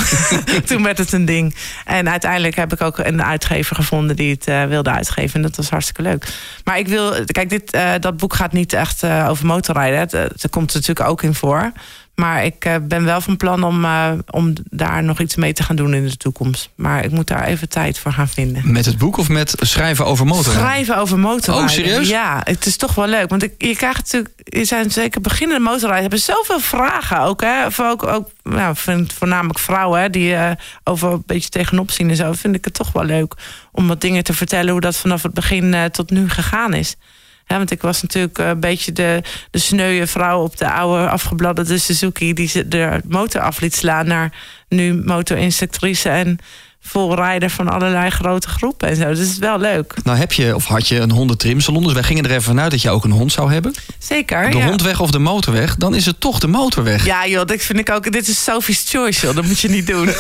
[0.67, 1.55] Toen werd het een ding.
[1.85, 5.35] En uiteindelijk heb ik ook een uitgever gevonden die het eh, wilde uitgeven.
[5.35, 6.29] En dat was hartstikke leuk.
[6.65, 10.11] Maar ik wil, kijk, dit, eh, dat boek gaat niet echt eh, over motorrijden.
[10.11, 11.73] Er komt er natuurlijk ook in voor.
[12.17, 15.63] Maar ik eh, ben wel van plan om, eh, om daar nog iets mee te
[15.63, 16.71] gaan doen in de toekomst.
[16.75, 18.73] Maar ik moet daar even tijd voor gaan vinden.
[18.73, 20.63] Met het boek of met schrijven over motorrijden?
[20.63, 21.69] Schrijven over motorrijden.
[21.69, 22.09] Oh, serieus?
[22.09, 23.31] Ja, het is toch wel leuk.
[23.31, 27.41] Want ik, je krijgt natuurlijk, je zijn zeker beginnende motorrijders hebben zoveel vragen ook.
[27.41, 27.67] Hè?
[27.67, 30.51] Of ook, ook nou, vind voornamelijk vrouwen hè, die eh,
[30.85, 32.33] over een beetje tegenop zien en zo.
[32.33, 33.35] Vind ik het toch wel leuk
[33.73, 36.97] om wat dingen te vertellen hoe dat vanaf het begin tot nu gegaan is.
[37.47, 41.09] Hè, want ik was natuurlijk eh, een beetje de, de sneuwe vrouw op de oude
[41.09, 42.33] afgebladderde Suzuki...
[42.33, 44.33] die ze de motor af liet slaan naar
[44.69, 46.09] nu motorinstructrice...
[46.09, 46.39] en
[46.87, 49.09] volrijder van allerlei grote groepen en zo.
[49.09, 49.95] Dus het is wel leuk.
[50.05, 51.83] Nou heb je, of had je een hondentrimsalon.
[51.83, 53.75] Dus wij gingen er even vanuit dat je ook een hond zou hebben.
[53.99, 54.67] Zeker, De ja.
[54.67, 57.05] hondweg of de motorweg, dan is het toch de motorweg.
[57.05, 58.13] Ja, joh, dit vind ik ook.
[58.13, 59.35] Dit is Sophie's Choice, joh.
[59.35, 60.09] Dat moet je niet doen.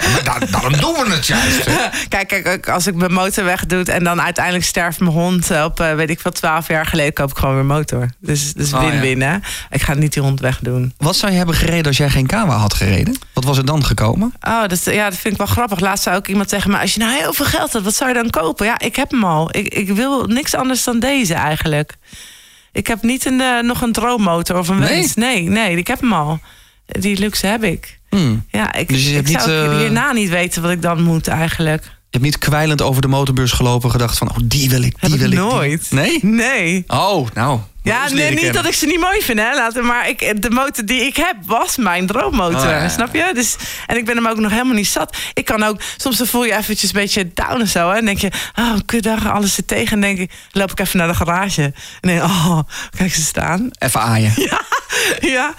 [0.12, 1.68] Maar daar, daarom doen we het juist.
[2.08, 5.94] kijk, kijk, als ik mijn motor wegdoe en dan uiteindelijk sterft mijn hond op, eh,
[5.94, 8.08] weet ik veel, twaalf jaar geleden koop ik gewoon weer motor.
[8.20, 8.90] Dus, dus Oh, ja.
[8.90, 9.36] win-win, hè?
[9.70, 10.94] Ik ga niet die hond wegdoen.
[10.98, 13.18] Wat zou je hebben gereden als jij geen Kawa had gereden?
[13.32, 14.32] Wat was er dan gekomen?
[14.40, 15.80] Oh, dat, ja, dat vind ik wel grappig.
[15.80, 18.08] Laatst zei ook iemand tegen me: Als je nou heel veel geld hebt, wat zou
[18.10, 18.66] je dan kopen?
[18.66, 19.48] Ja, ik heb hem al.
[19.56, 21.94] Ik, ik wil niks anders dan deze eigenlijk.
[22.72, 24.88] Ik heb niet een, eh, nog een droommotor of een Nee?
[25.00, 25.14] wens.
[25.14, 26.38] Nee, nee, ik heb hem al.
[26.86, 27.98] Die luxe heb ik.
[28.10, 28.44] Hmm.
[28.48, 31.28] Ja, ik, Dus je ik zou niet, eh, hierna niet weten wat ik dan moet
[31.28, 31.82] eigenlijk.
[31.82, 34.30] Je hebt niet kwijlend over de motorbeurs gelopen gedacht van...
[34.30, 35.86] oh, die wil ik, die Heb wil ik die- nooit.
[35.90, 36.18] Nee?
[36.22, 36.84] Nee.
[36.86, 37.60] Oh, nou.
[37.82, 38.52] Ja, nee, niet kennen.
[38.54, 39.54] dat ik ze niet mooi vind, hè.
[39.54, 42.56] Laten, maar ik, de motor die ik heb was mijn droommotor.
[42.58, 42.88] Oh, ja, ja.
[42.88, 43.30] Snap je?
[43.34, 43.56] Dus,
[43.86, 45.16] en ik ben hem ook nog helemaal niet zat.
[45.34, 47.90] Ik kan ook, soms dan voel je eventjes een beetje down en zo.
[47.90, 49.92] Hè, en denk je, oh, kutdag, alles zit tegen.
[49.92, 51.62] En denk ik, loop ik even naar de garage.
[51.62, 52.58] En denk oh,
[52.96, 53.68] kijk ze staan.
[53.78, 54.32] Even aaien.
[55.20, 55.54] Ja.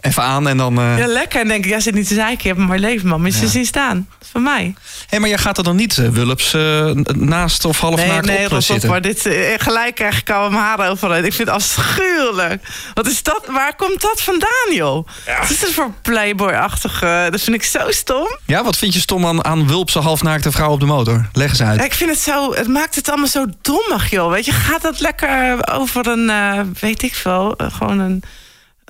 [0.00, 0.78] Even aan en dan...
[0.78, 1.40] eh Ja, lekker.
[1.40, 2.38] En denk ik, ja, zit niet te zeiken.
[2.42, 3.20] Je hebt een mooi leven, man.
[3.20, 4.06] Maar je zien staan.
[4.10, 4.74] Dat is van mij.
[5.08, 8.26] Hé, maar jij gaat er dan niet eh, Wulps eh, naast of half Nee, naakt
[8.26, 8.88] nee, op zitten?
[8.88, 11.16] Maar dit, gelijk krijg ik al mijn haren overal.
[11.16, 12.62] Ik vind het afschuwelijk.
[12.94, 13.46] Wat is dat?
[13.50, 15.06] Waar komt dat vandaan, joh?
[15.40, 17.28] Wat is dat voor playboy-achtige...
[17.30, 18.38] Dat vind ik zo stom.
[18.46, 21.28] Ja, wat vind je stom aan, aan Wulpse halfnaakte vrouw op de motor?
[21.32, 21.78] Leg eens uit.
[21.78, 22.54] Ja, ik vind het zo...
[22.54, 24.30] Het maakt het allemaal zo dommig, joh.
[24.30, 26.30] Weet je, gaat dat lekker over een...
[26.30, 28.22] eh, weet ik veel, gewoon een,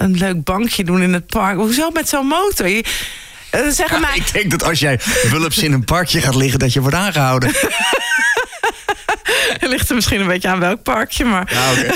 [0.01, 1.57] een leuk bankje doen in het park.
[1.57, 2.69] Hoezo met zo'n motor?
[2.69, 2.85] Je,
[3.51, 4.17] eh, zeggen mij...
[4.17, 7.51] Ik denk dat als jij Wulps in een parkje gaat liggen, dat je wordt aangehouden.
[9.59, 11.53] Het ligt er misschien een beetje aan welk parkje, maar...
[11.53, 11.73] Ja.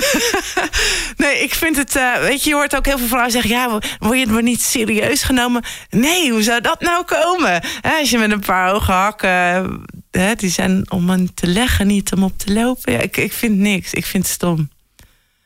[1.17, 1.97] Nee, ik vind het...
[1.97, 3.51] eh, weet je, je hoort ook heel veel vrouwen zeggen...
[3.51, 5.63] ja, word je maar niet serieus genomen?
[5.91, 7.63] Nee, hoe zou dat nou komen?
[7.83, 9.85] Als je met een paar hoge hakken...
[10.11, 12.93] Hè, die zijn om aan te leggen, niet om op te lopen.
[12.93, 13.93] Ja, ik, ik vind niks.
[13.93, 14.71] Ik vind het stom.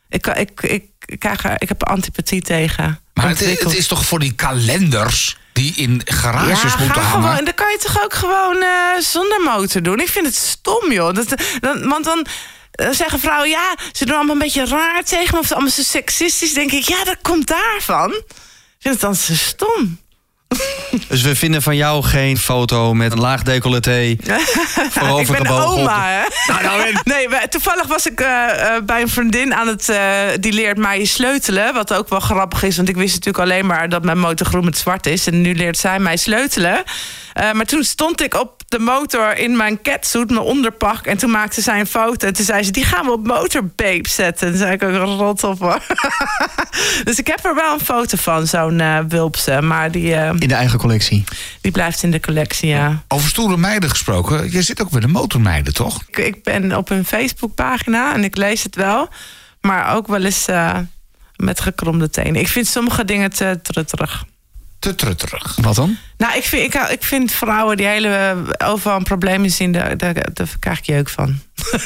[0.08, 3.00] Ik, ik, ik, ik, krijg er, ik heb er antipathie tegen.
[3.14, 3.70] Maar het, is- Ontwikkeld.
[3.70, 7.28] het is toch voor die kalenders die in garages ja, moeten hangen?
[7.28, 7.44] gewoon.
[7.44, 10.00] Dan kan je toch ook gewoon eh, zonder motor doen.
[10.00, 11.14] Ik vind het stom, joh.
[11.14, 12.26] Dat, dan, want dan
[12.70, 15.40] eh, zeggen vrouwen, ja, ze doen allemaal een beetje raar tegen me.
[15.40, 16.52] Of allemaal zo seksistisch.
[16.52, 18.10] denk ik, ja, dat komt daarvan.
[18.12, 18.24] Ik
[18.78, 20.00] vind het dan zo stom.
[21.08, 24.00] Dus we vinden van jou geen foto met een laag decolleté.
[24.00, 24.40] ik ben
[24.90, 25.66] voorovergebogen.
[25.66, 26.22] oma, hè?
[26.52, 29.88] Nou, nou, Nee, toevallig was ik eh, eh, bij een vriendin aan het...
[29.88, 30.00] eh,
[30.40, 31.74] die leert mij sleutelen.
[31.74, 32.76] Wat ook wel grappig is.
[32.76, 35.26] Want ik wist natuurlijk alleen maar dat mijn motor groen met zwart is.
[35.26, 36.82] En nu leert zij mij sleutelen.
[37.52, 41.06] Maar toen stond ik op de motor in mijn catsuit, mijn onderpak.
[41.06, 42.26] En toen maakte zij een foto.
[42.26, 44.46] En toen zei ze, die gaan we op motorbabe zetten.
[44.46, 45.82] En toen zei ik ook, rot op hoor.
[47.04, 49.60] dus ik heb er wel een foto van, zo'n eh wulpse.
[49.60, 51.24] Maar die, eh, In de eigen collectie.
[51.60, 53.02] die blijft in de collectie, ja.
[53.08, 54.52] Over stoere meiden gesproken.
[54.52, 56.02] Je zit ook bij de motormeiden, toch?
[56.08, 59.08] Ik, ik ben op hun Facebookpagina en ik lees het wel.
[59.60, 60.78] Maar ook wel eens eh,
[61.36, 62.40] met gekromde tenen.
[62.40, 64.24] Ik vind sommige dingen te trutterig.
[64.78, 65.56] Te trutterig.
[65.60, 65.96] Wat dan?
[66.16, 68.08] Nou, ik vind, ik, ik vind vrouwen die hele
[68.58, 71.38] eh, overal een probleem zien, daar, daar, daar krijg ik jeuk van.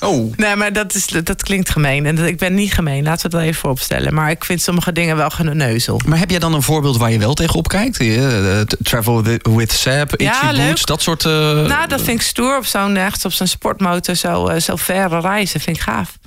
[0.00, 0.36] Oh.
[0.36, 2.06] Nee, maar dat, is, dat klinkt gemeen.
[2.06, 4.14] En dat, ik ben niet gemeen, laten we dat even vooropstellen.
[4.14, 6.00] Maar ik vind sommige dingen wel geneuzel.
[6.06, 7.98] Maar heb jij dan een voorbeeld waar je wel tegenop kijkt?
[8.00, 10.52] Eh, travel with, Sap, Itchy Ja.
[10.66, 11.24] Boots, dat soort...
[11.24, 11.32] eh,
[11.66, 15.20] Nou, dat vind ik stoer op zo'n echt op zo'n sportmotor zo, eh, zo verre
[15.20, 15.60] reizen.
[15.60, 16.18] Vind ik gaaf.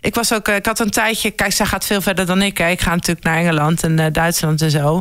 [0.00, 2.58] Ik was ook, ik had een tijdje, kijk, zij gaat veel verder dan ik.
[2.58, 2.68] Hè.
[2.68, 5.00] Ik ga natuurlijk naar Engeland en eh, Duitsland en zo.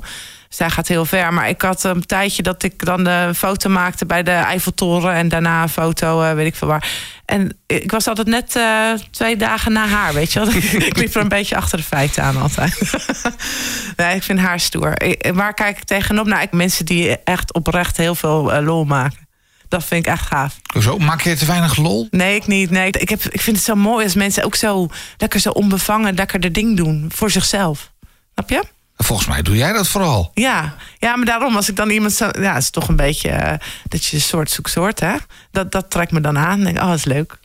[0.54, 1.34] Zij gaat heel ver.
[1.34, 5.14] Maar ik had een tijdje dat ik dan een foto maakte bij de Eiffeltoren.
[5.14, 6.90] En daarna een foto, eh, weet ik veel waar.
[7.26, 10.50] En ik was altijd net eh, twee dagen na haar, weet je wel.
[10.88, 12.92] ik liep er een beetje achter de feiten aan altijd.
[13.98, 15.02] nee, ik vind haar stoer.
[15.02, 16.26] Ik- Waar kijk ik tegenop?
[16.26, 19.28] Nou, ik, mensen die echt oprecht heel veel eh, lol maken.
[19.68, 20.56] Dat vind ik echt gaaf.
[20.82, 22.08] Zo, maak je te weinig lol?
[22.12, 22.70] Nee, ik niet.
[22.70, 24.88] Nee, ik, heb, ik vind het zo mooi als mensen ook zo
[25.18, 27.92] lekker zo onbevangen, lekker de ding doen voor zichzelf.
[28.34, 28.64] Snap je?
[29.04, 30.32] Volgens mij doe jij dat vooral.
[30.34, 33.30] Ja, ja, maar daarom als ik dan iemand zo, ja, het is toch een beetje
[33.30, 35.16] eh, dat je soort zoekt soort, hè?
[35.52, 36.64] Dat, dat trekt me dan aan.
[36.64, 37.40] Denk oh, is leuk.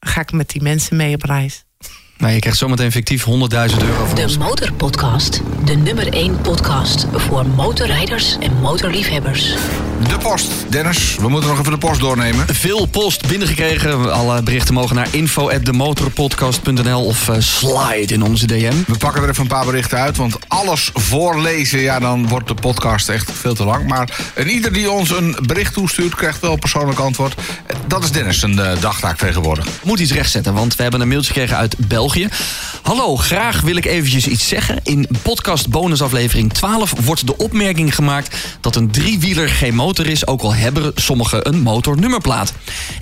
[0.00, 1.64] Ga ik met die mensen mee op reis.
[2.22, 4.38] Nou, je krijgt zometeen fictief 100.000 euro voor De ons.
[4.38, 5.40] Motorpodcast.
[5.64, 9.54] De nummer 1 podcast voor motorrijders en motorliefhebbers.
[10.08, 11.16] De post, Dennis.
[11.20, 12.54] We moeten nog even de post doornemen.
[12.54, 14.12] Veel post binnengekregen.
[14.12, 18.74] Alle berichten mogen naar info@demotorpodcast.nl of eh, slide in onze DM.
[18.86, 22.54] We pakken er even een paar berichten uit, want alles voorlezen, ja, dan wordt de
[22.54, 23.86] podcast echt veel te lang.
[23.86, 27.34] Maar en ieder die ons een bericht toestuurt, krijgt wel een persoonlijk antwoord.
[27.86, 29.66] Dat is Dennis een eh, dagtaak tegenwoordig.
[29.82, 32.11] moet iets rechtzetten, want we hebben een mailtje gekregen uit België.
[32.82, 34.80] Hallo, graag wil ik eventjes iets zeggen.
[34.82, 38.36] In podcast bonusaflevering 12 wordt de opmerking gemaakt...
[38.60, 42.52] dat een driewieler geen motor is, ook al hebben sommigen een motornummerplaat.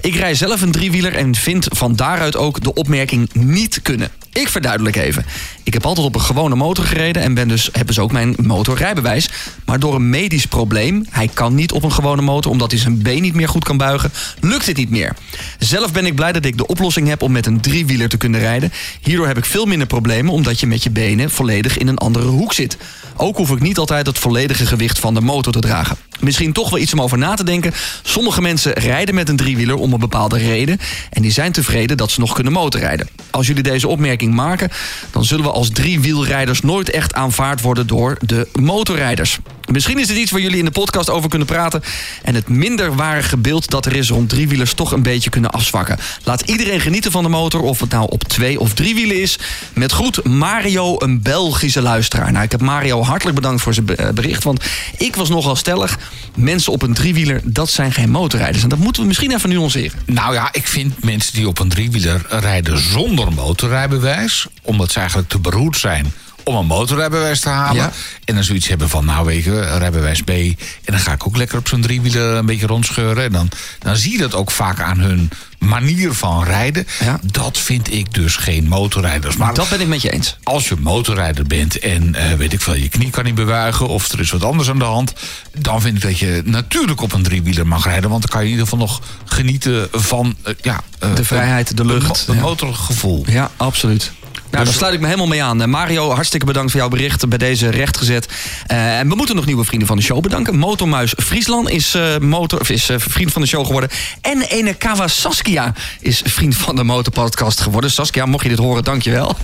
[0.00, 4.11] Ik rij zelf een driewieler en vind van daaruit ook de opmerking niet kunnen.
[4.32, 5.24] Ik verduidelijk even.
[5.62, 8.34] Ik heb altijd op een gewone motor gereden en ben dus, heb dus ook mijn
[8.42, 9.28] motorrijbewijs.
[9.64, 13.02] Maar door een medisch probleem, hij kan niet op een gewone motor omdat hij zijn
[13.02, 15.16] been niet meer goed kan buigen, lukt het niet meer.
[15.58, 18.40] Zelf ben ik blij dat ik de oplossing heb om met een driewieler te kunnen
[18.40, 18.72] rijden.
[19.03, 22.26] Hierdoor heb ik veel minder problemen omdat je met je benen volledig in een andere
[22.26, 22.76] hoek zit.
[23.16, 25.96] Ook hoef ik niet altijd het volledige gewicht van de motor te dragen.
[26.20, 27.72] Misschien toch wel iets om over na te denken.
[28.03, 30.80] Sommige mensen rijden met een driewieler om een bepaalde reden.
[31.11, 33.09] En die zijn tevreden dat ze nog kunnen motorrijden.
[33.30, 34.70] Als jullie deze opmerking maken,
[35.11, 39.38] dan zullen we als driewielrijders nooit echt aanvaard worden door de motorrijders.
[39.70, 41.82] Misschien is het iets waar jullie in de podcast over kunnen praten.
[42.22, 45.98] En het minderwarige beeld dat er is rond driewielers toch een beetje kunnen afzwakken.
[46.24, 49.38] Laat iedereen genieten van de motor, of het nou op twee of drie wielen is.
[49.74, 52.32] Met groet Mario, een Belgische luisteraar.
[52.32, 54.44] Nou, ik heb Mario hartelijk bedankt voor zijn eh, bericht.
[54.44, 54.64] Want
[54.96, 55.98] ik was nogal stellig.
[56.34, 58.62] Mensen op een driewieler, dat zijn geen motorrijders.
[58.62, 59.98] En dat moeten we misschien even nuanceren.
[60.06, 65.28] Nou ja, ik vind mensen die op een driewieler rijden zonder motorrijbewijs, omdat ze eigenlijk
[65.28, 66.12] te beroerd zijn
[66.45, 67.82] om een motorrijbewijs te halen.
[67.82, 67.93] Ja.
[68.24, 70.30] En dan zoiets hebben van, nou weet je, rijbewijs B.
[70.30, 73.24] En dan ga ik ook lekker op zo'n driewieler een beetje rondscheuren.
[73.24, 76.86] En dan, dan zie je dat ook vaak aan hun manier van rijden.
[77.01, 77.20] Ja.
[77.22, 79.36] Dat vind ik dus geen motorrijders.
[79.36, 80.36] Maar Dat ben ik met je eens.
[80.43, 84.12] als je motorrijder bent en eh, weet ik veel, je knie kan niet bebuigen of
[84.12, 85.12] er is wat anders aan de hand,
[85.59, 88.47] dan vind ik dat je natuurlijk op een driewieler mag rijden, want dan kan je
[88.47, 93.24] in ieder geval nog genieten van eh, ja, eh, De vrijheid, de lucht, het motorgevoel.
[93.28, 94.12] Ja, absoluut.
[94.51, 95.62] Nou, daar sluit ik me helemaal mee aan.
[95.62, 98.28] Eh, Mario, hartstikke bedankt voor jouw bericht bij deze rechtgezet.
[98.66, 100.57] Eh, en we moeten nog nieuwe vrienden van de show bedanken.
[100.57, 103.90] Motormuis Friesland is, eh, motor, of is vriend van de show geworden.
[104.20, 107.90] En ene Kawa Saskia is vriend van de Motorpodcast geworden.
[107.90, 109.36] Saskia, mocht je dit horen, dankjewel.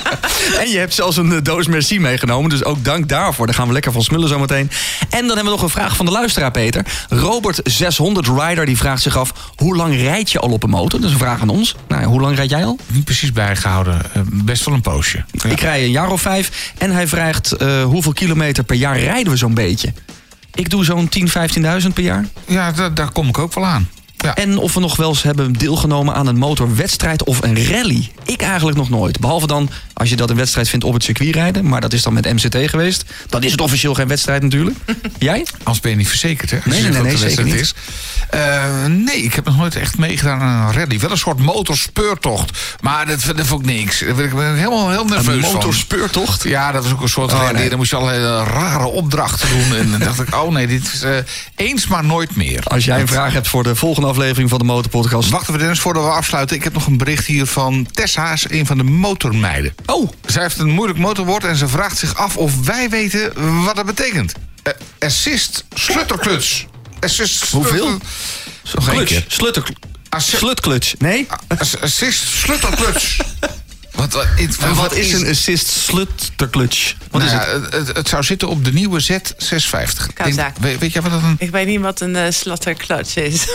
[0.60, 2.50] en je hebt zelfs een doos merci meegenomen.
[2.50, 3.46] Dus ook dank daarvoor.
[3.46, 4.70] Daar gaan we lekker van smullen zometeen.
[5.10, 6.86] En dan hebben we nog een vraag van de luisteraar, Peter.
[7.08, 9.32] Robert 600 Rider die vraagt zich af...
[9.56, 11.00] hoe lang rijd je al op een motor?
[11.00, 11.74] Dat is een vraag aan ons.
[11.88, 12.78] Nou, hoe lang rijd jij al?
[12.86, 14.22] Niet precies bijgehouden, eh,
[14.54, 15.24] best wel een poosje.
[15.30, 15.50] Ja.
[15.50, 19.32] Ik rij een jaar of vijf en hij vraagt eh, hoeveel kilometer per jaar rijden
[19.32, 19.92] we zo'n beetje.
[20.54, 21.28] Ik doe zo'n 10,
[21.82, 22.24] 15.000 per jaar.
[22.46, 23.88] Ja, da- daar kom ik ook wel aan.
[24.24, 24.34] Ja.
[24.34, 28.10] En of we nog wel eens hebben deelgenomen aan een motorwedstrijd of een rally.
[28.24, 29.20] Ik eigenlijk nog nooit.
[29.20, 31.68] Behalve dan als je dat een wedstrijd vindt op het circuit rijden.
[31.68, 33.04] Maar dat is dan met MCT geweest.
[33.28, 34.76] Dan is het officieel geen wedstrijd natuurlijk.
[35.18, 35.46] Jij?
[35.62, 36.56] Als ben je niet verzekerd, hè?
[36.56, 37.74] Als Nee, nee, nee, zeker wedstrijd Is.
[38.30, 40.98] Eh, nee, ik heb nog nooit echt meegedaan aan een rally.
[40.98, 42.58] Wel een soort motorspeurtocht.
[42.80, 43.98] Maar dat, dat vond ik niks.
[43.98, 45.52] Daar ben ik helemaal heel nerveus van.
[45.54, 46.42] motorspeurtocht?
[46.42, 47.52] Ja, dat was ook een soort Oh, rally.
[47.58, 47.68] nee.
[47.68, 49.78] Dan moest je al hele rare opdrachten doen.
[49.78, 51.10] En dan dacht ik, oh nee, dit is eh,
[51.56, 52.62] eens maar nooit meer.
[52.64, 55.28] Als jij een vraag hebt voor de volgende aflevering van de Motorpodcast.
[55.30, 56.56] Wachten we Dennis, voordat we afsluiten.
[56.56, 59.74] Ik heb nog een bericht hier van Tessa, is een van de motormeiden.
[59.86, 63.32] Oh, Zij heeft een moeilijk motorwoord en ze vraagt zich af of wij weten
[63.64, 64.32] wat dat betekent.
[64.62, 66.66] Eh, assist slutterkluts.
[67.00, 67.86] Assist Hoeveel?
[67.86, 68.00] Één
[68.84, 69.04] clutch.
[69.08, 69.24] keer.
[69.28, 69.72] Slutter.
[70.98, 71.26] Nee?
[71.58, 73.16] Ass- Assist slutterkluts.
[73.94, 74.12] wat,
[74.74, 76.94] wat, is een assist slutterklutch?
[77.10, 77.72] Wat Nou is ja, het?
[77.72, 77.96] het?
[77.96, 80.12] Het, zou zitten op de nieuwe Z650.
[80.14, 80.56] Kazak.
[80.60, 81.36] Weet, weet jij wat dat een...
[81.38, 83.46] Ik weet niet wat een uh, slatterklutch is.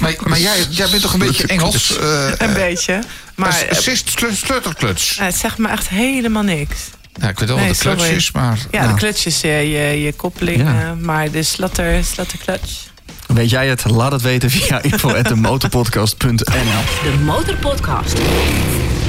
[0.00, 1.98] Maar, maar jij, jij bent toch een beetje Engels?
[1.98, 3.02] eh, een beetje.
[3.34, 5.18] Maar ass- eh, assist slutterkluts.
[5.18, 6.76] het zegt me echt helemaal niks.
[7.20, 8.16] Ja, ik weet wel Nee, wat de clutch sorry.
[8.16, 8.58] is, maar...
[8.70, 8.92] Ja, nou.
[8.92, 10.60] de klutch is eh, je, je koppeling.
[10.62, 10.80] Ja.
[10.82, 12.04] eh, maar de slatter.
[13.26, 13.84] Weet jij het?
[13.90, 18.14] Laat het weten via info.demotorpodcast.nl De Motorpodcast.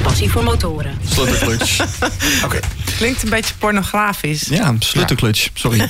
[0.02, 0.98] Passie voor motoren.
[1.10, 1.80] Slutterklutch.
[2.46, 2.60] Oké.
[2.98, 4.42] Klinkt een beetje pornografisch.
[4.50, 5.50] Ja, slutterklutch.
[5.54, 5.90] Sorry.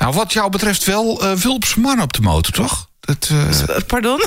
[0.00, 2.88] Nou, wat jou betreft wel eh Wulps man op de motor, toch?
[3.00, 4.20] Dat, eh, Eh, Pardon?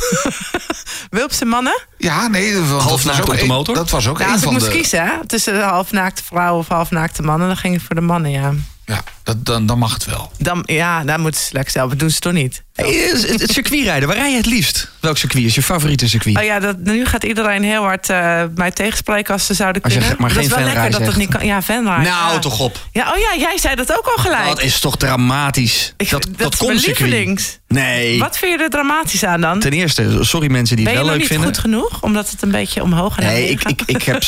[1.10, 1.82] Wulpse mannen?
[1.98, 2.56] ja, nee.
[2.62, 3.76] Halfnaakt op de motor?
[3.76, 4.72] Dat was ook Ja, een als ik van moest de...
[4.72, 8.32] kiezen hè, tussen de halfnaakte vrouwen of halfnaakte mannen, dan ging ik voor de mannen,
[8.32, 8.54] ja.
[8.86, 10.32] Ja, dat, dan, dan mag het wel.
[10.38, 11.90] Dan, ja, daar moeten ze lekker zelf.
[11.90, 12.64] Dat doen ze toch niet?
[12.74, 14.92] Hey, het, het circuitrijden, waar rij je het liefst?
[15.00, 16.38] Welk circuit is je favoriete circuit?
[16.38, 19.94] Oh ja, dat, nu gaat iedereen heel hard eh, mij tegenspreken als ze zouden Als
[19.94, 20.18] je kunnen.
[20.20, 21.18] maar dat geen is wel lekker dat zegt.
[21.18, 21.46] niet kan.
[21.46, 21.98] Ja, fanrij.
[22.04, 22.40] nou, ja.
[22.40, 22.88] toch op.
[22.92, 24.46] Ja, oh ja, jij zei dat ook al gelijk.
[24.46, 25.94] Dat is toch dramatisch?
[25.98, 27.60] Ik- dat dat dat komt lievelings.
[27.68, 28.20] Nee.
[28.20, 29.60] Wat vind je er dramatisch aan dan?
[29.60, 31.54] Ten eerste, sorry mensen die ben je het wel leuk niet vinden.
[31.56, 32.02] goed genoeg?
[32.02, 33.72] Omdat het een beetje omhoog naar Nee, ik, gaat?
[33.72, 34.24] ik, ik, heb,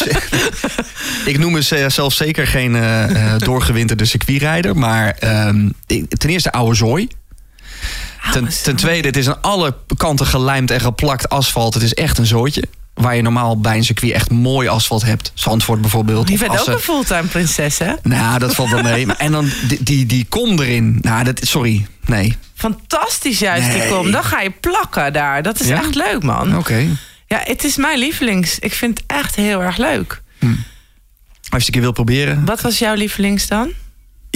[1.32, 4.78] ik noem mezelf zeker geen eh, eh, doorgewinterde circuitrijder.
[4.78, 5.70] Maar ehm,
[6.18, 7.08] ten eerste oude zooi.
[8.32, 11.74] Ten, ten tweede, het is aan alle kanten gelijmd en geplakt asfalt.
[11.74, 12.64] Het is echt een zootje.
[12.94, 15.32] Waar je normaal bij een circuit echt mooi asfalt hebt.
[15.34, 16.30] Zandvoort bijvoorbeeld.
[16.30, 17.94] Je bent ook een fulltime prinses, hè?
[18.04, 19.06] Nou, dat valt wel mee.
[19.14, 20.98] En dan die, die, die kom erin.
[21.02, 21.86] Nou, dat, sorry.
[22.06, 22.38] Nee.
[22.56, 24.12] Fantastisch juist, die kom.
[24.12, 25.44] Dan ga je plakken daar.
[25.44, 25.78] Dat is Ja?
[25.78, 26.58] echt leuk, man.
[26.58, 26.88] Oké.
[27.28, 28.60] Ja, het is mijn lievelings.
[28.60, 30.22] Ik vind het echt heel erg leuk.
[30.40, 30.52] Als
[31.50, 32.46] je het een keer wil proberen.
[32.46, 33.72] Wat was jouw lievelings dan?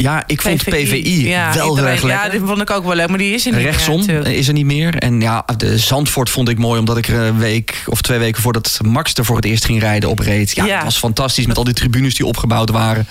[0.01, 2.23] Ja, ik vond PVI, Ja, wel heel erg lekker.
[2.25, 4.35] Ja, die vond ik ook wel leuk, maar die is er niet Rechtsom meer natuurlijk.
[4.35, 4.95] is er niet meer.
[4.95, 8.41] En ja, de Zandvoort vond ik mooi, omdat ik er een week of twee weken
[8.41, 10.55] voordat Max er voor het eerst ging rijden op reed.
[10.55, 10.75] Ja, Ja.
[10.75, 13.07] dat was fantastisch met al die tribunes die opgebouwd waren.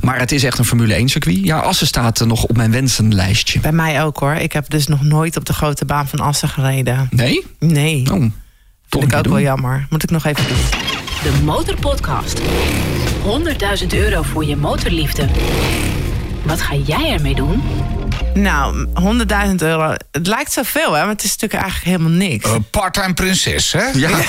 [0.00, 1.38] Maar het is echt een Formule 1 circuit.
[1.44, 3.60] Ja, Assen staat er nog op mijn wensenlijstje.
[3.60, 4.34] Bij mij ook hoor.
[4.34, 7.08] Ik heb dus nog nooit op de grote baan van Assen gereden.
[7.10, 7.46] Nee?
[7.58, 8.32] Nee, Oh, een
[8.88, 9.86] ik ook wel jammer.
[9.90, 10.56] Moet ik nog even doen.
[11.22, 12.40] De Motorpodcast.
[13.80, 15.26] 100.000 euro voor je motorliefde.
[16.44, 17.62] Wat ga jij ermee doen?
[18.34, 18.86] Nou,
[19.48, 19.94] 100.000 euro.
[20.10, 21.00] Het lijkt zoveel, hè?
[21.00, 22.46] Maar het is natuurlijk eigenlijk helemaal niks.
[22.46, 23.84] Uh, Part-time prinses, hè?
[23.92, 24.10] Ja,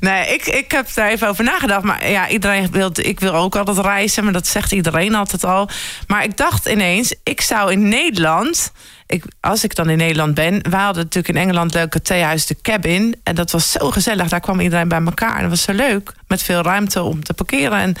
[0.00, 1.82] Nee, ik, ik heb daar even over nagedacht.
[1.82, 4.24] Maar ja, iedereen wil, ik wil ook altijd reizen.
[4.24, 5.68] Maar dat zegt iedereen altijd al.
[6.06, 8.72] Maar ik dacht ineens, ik zou in Nederland...
[9.06, 10.62] Ik, als ik dan in Nederland ben...
[10.70, 13.20] We hadden natuurlijk in Engeland leuke theehuis de Cabin.
[13.22, 14.28] En dat was zo gezellig.
[14.28, 15.34] Daar kwam iedereen bij elkaar.
[15.34, 16.12] En dat was zo leuk.
[16.26, 17.78] Met veel ruimte om te parkeren.
[17.78, 17.96] En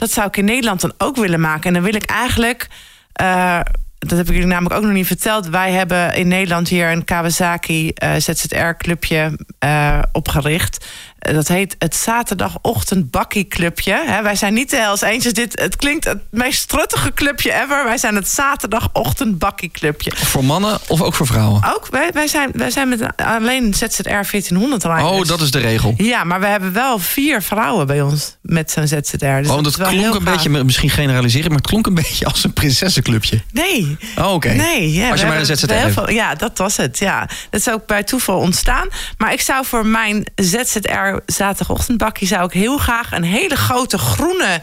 [0.00, 1.64] dat zou ik in Nederland dan ook willen maken.
[1.64, 2.68] En dan wil ik eigenlijk...
[3.12, 3.60] eh,
[3.98, 5.48] dat heb ik jullie namelijk ook nog niet verteld.
[5.48, 10.86] Wij hebben in Nederland hier een Kawasaki eh, ZZR-clubje eh, opgericht.
[11.20, 14.02] Eh, dat heet het zaterdagochtend bakkieclubje.
[14.06, 15.32] Hè, wij zijn niet de Hells Angels.
[15.32, 17.84] Dit, het klinkt het meest struttige clubje ever.
[17.84, 20.12] Wij zijn het zaterdagochtend bakkieclubje.
[20.16, 21.62] Voor mannen of ook voor vrouwen?
[21.76, 25.10] Ook, wij, wij, zijn, wij zijn met alleen ZZR 1400 rijders.
[25.10, 25.94] Oh, dat is de regel.
[25.96, 29.16] Ja, maar we hebben wel vier vrouwen bij ons met zo'n ZZR.
[29.16, 30.22] Dus oh, dat, klonk een gaaf.
[30.22, 33.40] beetje, misschien generaliseren, maar het klonk een beetje als een prinsessenclubje.
[33.52, 33.96] Nee.
[34.18, 34.48] Oh, oké.
[34.52, 35.92] Nee, ja, Als je maar een ZZR heel hebt.
[35.94, 36.98] veel- Ja, dat was het.
[36.98, 37.28] Ja.
[37.50, 38.88] Dat is ook bij toeval ontstaan.
[39.18, 42.26] Maar ik zou voor mijn ZZR zaterdagochtendbakje...
[42.26, 44.62] zou ik heel graag een hele grote groene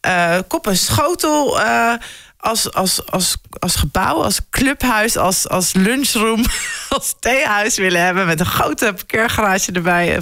[0.00, 1.60] eh kop en schotel...
[1.60, 1.92] eh,
[2.38, 6.44] als, als, als, als gebouw, als clubhuis, als, als lunchroom,
[6.88, 8.26] als theehuis willen hebben...
[8.26, 10.20] met een grote parkeergarage erbij.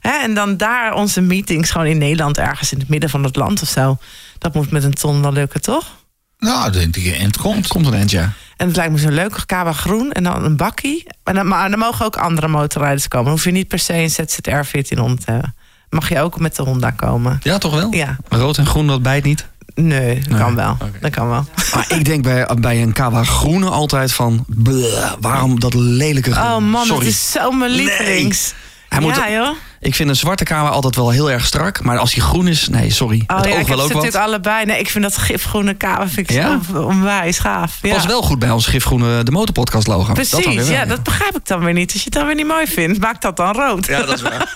[0.00, 2.38] En dan daar onze meetings gewoon in Nederland...
[2.38, 3.98] ergens in het midden van het land of zo.
[4.38, 5.99] Dat moet met een ton wel lukken, toch?
[6.40, 7.66] Nou, denk ik, en het komt.
[7.66, 8.32] Komt een eind, ja.
[8.56, 11.06] En het lijkt me zo leuk, kawa groen en dan een bakkie.
[11.24, 13.26] En dan, maar dan mogen ook andere motorrijders komen.
[13.26, 15.54] Dan hoef je niet per se een ZZR 1400 te hebben.
[15.90, 17.40] Mag je ook met de Honda komen?
[17.42, 17.92] Ja, toch wel?
[17.94, 18.16] Ja.
[18.28, 19.46] Rood en groen, dat bijt niet.
[19.74, 20.76] Nee, dat kan wel.
[21.00, 21.44] Dat kan wel.
[21.74, 24.44] Maar ik denk bij, bij een Kawa Groene altijd van...
[24.46, 26.44] bleh, waarom dat lelijke groen?
[26.44, 27.04] Oh man, Sorry.
[27.04, 28.54] dat is zo mijn lievelings.
[28.90, 29.56] Hij moet- ja, joh.
[29.80, 31.82] Ik vind een zwarte Kawa altijd wel heel erg strak.
[31.82, 33.24] Maar als hij groen is, nee, sorry.
[33.26, 34.02] Oh het ja, oog ik wel ook wat.
[34.02, 34.64] natuurlijk allebei.
[34.64, 36.58] Nee, ik vind dat gifgroene kawa vind ik Ja?
[36.72, 37.78] zo onwijs gaaf.
[37.82, 37.94] Ja.
[37.94, 40.04] Pas wel goed bij ons gifgroene de motorpodcast logo.
[40.06, 41.92] dat Precies, weer ja, dat begrijp ik dan weer niet.
[41.92, 43.86] Als je het dan weer niet mooi vindt, maak dat dan rood.
[43.86, 44.52] Ja, dat is waar.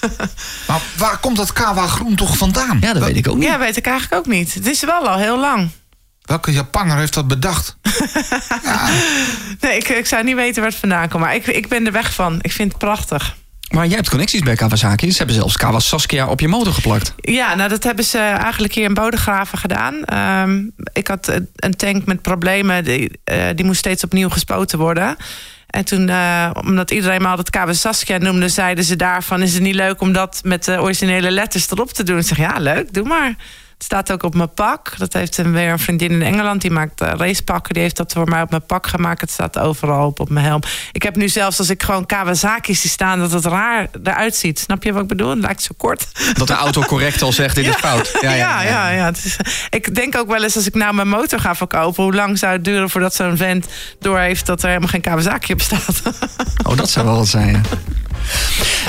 [0.68, 2.78] Maar waar komt dat kawa groen toch vandaan?
[2.80, 3.44] Ja, dat weet ik ook niet.
[3.48, 4.54] Ja, weet ik eigenlijk ook niet.
[4.54, 5.68] Het is wel al heel lang.
[6.22, 7.76] Welke Japanner heeft dat bedacht?
[9.60, 11.22] Nee, ik, ik zou niet weten waar het vandaan komt.
[11.22, 12.38] Maar ik, ik ben er weg van.
[12.40, 13.36] Ik vind het prachtig.
[13.72, 15.10] Maar jij hebt connecties bij Kawasaki.
[15.10, 17.14] Ze hebben zelfs Kawa Saskia op je motor geplakt.
[17.16, 20.04] Ja, nou dat hebben ze eigenlijk hier in Bodegraven gedaan.
[20.04, 20.62] Ehm,
[20.92, 22.84] ik had eh, een tank met problemen.
[22.84, 25.16] Die, eh, die moest steeds opnieuw gespoten worden.
[25.66, 28.48] En toen, eh, omdat iedereen me altijd KW Saskia noemde...
[28.48, 32.02] zeiden ze daarvan, is het niet leuk om dat met de originele letters erop te
[32.02, 32.18] doen?
[32.18, 33.34] Ik zeg, ja, leuk, doe maar.
[33.82, 34.94] Het staat ook op mijn pak.
[34.98, 36.60] Dat heeft een, weer een vriendin in Engeland.
[36.60, 37.74] Die maakt eh, racepakken.
[37.74, 39.20] Die heeft dat voor mij op mijn pak gemaakt.
[39.20, 40.60] Het staat overal op, op mijn helm.
[40.92, 43.18] Ik heb nu zelfs, als ik gewoon Kawasaki zie staan...
[43.18, 44.58] dat het raar eruit ziet.
[44.58, 45.30] Snap je wat ik bedoel?
[45.30, 46.08] Het lijkt zo kort.
[46.34, 48.18] Dat de auto correct al zegt, dit is fout.
[48.20, 49.04] Ja, ja, ja.
[49.04, 49.36] Het is,
[49.70, 52.02] ik denk ook wel eens als ik nou mijn motor ga verkopen...
[52.02, 53.66] hoe lang zou het duren voordat zo'n vent
[53.98, 54.46] doorheeft...
[54.46, 56.02] dat er helemaal geen Kawasaki op staat.
[56.66, 57.60] Oh, dat zou wel wat zijn, ja.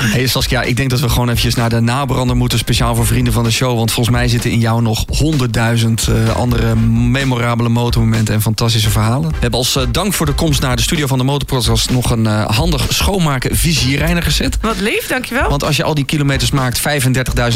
[0.00, 2.58] Hey Saskia, ik denk dat we gewoon eventjes naar de nabrander moeten...
[2.58, 3.76] speciaal voor vrienden van de show.
[3.76, 8.34] Want volgens mij zitten in jou nog honderdduizend eh, andere memorabele motormomenten...
[8.34, 9.28] en fantastische verhalen.
[9.28, 11.90] We hebben als eh, dank voor de komst naar de studio van de Motorpodcast...
[11.90, 14.58] nog een eh, handig schoonmaken visierreiniger gezet.
[14.60, 15.48] Wat lief, dankjewel.
[15.48, 16.84] Want als je al die kilometers maakt, 35.000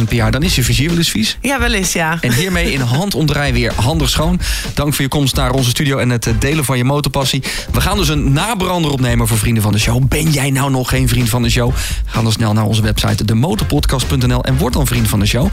[0.05, 0.31] per jaar...
[0.31, 1.39] dan is je vizier wel eens vies.
[1.41, 2.19] Ja, wel eens, ja.
[2.21, 4.41] En hiermee in handomdraai weer handig schoon.
[4.75, 7.43] Dank voor je komst naar onze studio en het delen van je motorpassie.
[7.73, 10.09] We gaan dus een nabrander opnemen voor vrienden van de show.
[10.09, 11.68] Ben jij nou nog geen vriend van de show?
[12.05, 15.49] Ga dan snel naar onze website demotorpodcast.nl en word dan vriend van de show.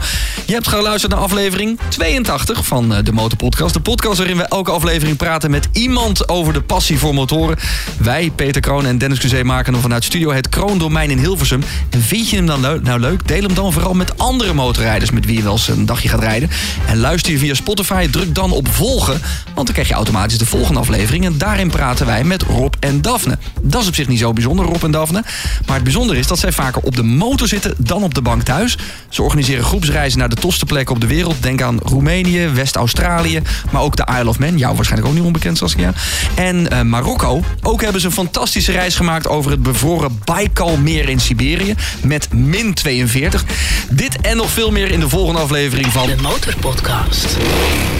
[0.46, 3.74] Je hebt geluisterd naar aflevering 82 van eh, de Motorpodcast.
[3.74, 7.56] De podcast waarin we elke aflevering praten met iemand over de passie voor motoren.
[7.98, 11.62] Wij, Peter Kroon en Dennis Cusé, maken hem vanuit studio het Kroondomein in Hilversum.
[11.90, 13.28] En vind je hem dan nou leuk?
[13.28, 16.20] Deel hem dan vooral met andere motorrijders met wie je wel eens een dagje gaat
[16.20, 16.50] rijden.
[16.86, 19.20] En luister je via Spotify, druk dan op volgen.
[19.54, 21.24] Want dan krijg je automatisch de volgende aflevering.
[21.24, 23.38] En daarin praten wij met Rob en Daphne.
[23.62, 25.24] Dat is op zich niet zo bijzonder, Rob en Daphne.
[25.66, 28.42] Maar het bijzondere is dat zij vaker op de motor zitten dan op de bank
[28.42, 28.78] thuis.
[29.08, 31.42] Ze organiseren groepsreizen naar de tofste plekken op de wereld.
[31.42, 34.58] Denk aan Roemenië, West-Australië, maar ook de Isle of Man.
[34.58, 35.92] Jou waarschijnlijk ook niet onbekend, Saskia.
[36.34, 37.42] En eh, Marokko.
[37.62, 41.74] Ook hebben ze een fantastische reis gemaakt over het bevroren Baikalmeer in Siberië.
[42.02, 43.44] Met min 42.
[43.90, 46.06] Dit en nog veel meer in de volgende aflevering van...
[46.06, 47.36] De Motorpodcast.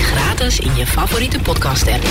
[0.00, 2.04] Gratis in je favoriete podcast-app.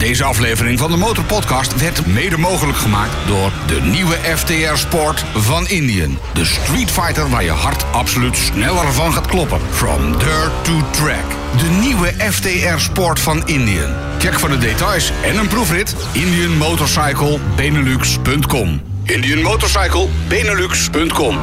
[0.00, 5.68] Deze aflevering van de Motorpodcast werd mede mogelijk gemaakt door de nieuwe FTR Sport van
[5.68, 6.18] Indian.
[6.34, 9.60] De Street Fighter waar je hart absoluut sneller van gaat kloppen.
[9.70, 11.24] From dirt to track.
[11.56, 13.90] De nieuwe FTR Sport van Indian.
[14.18, 18.80] Check voor de details en een proefrit indianmotorcyclebenelux.com.
[19.04, 21.38] Indianmotorcyclebenelux.com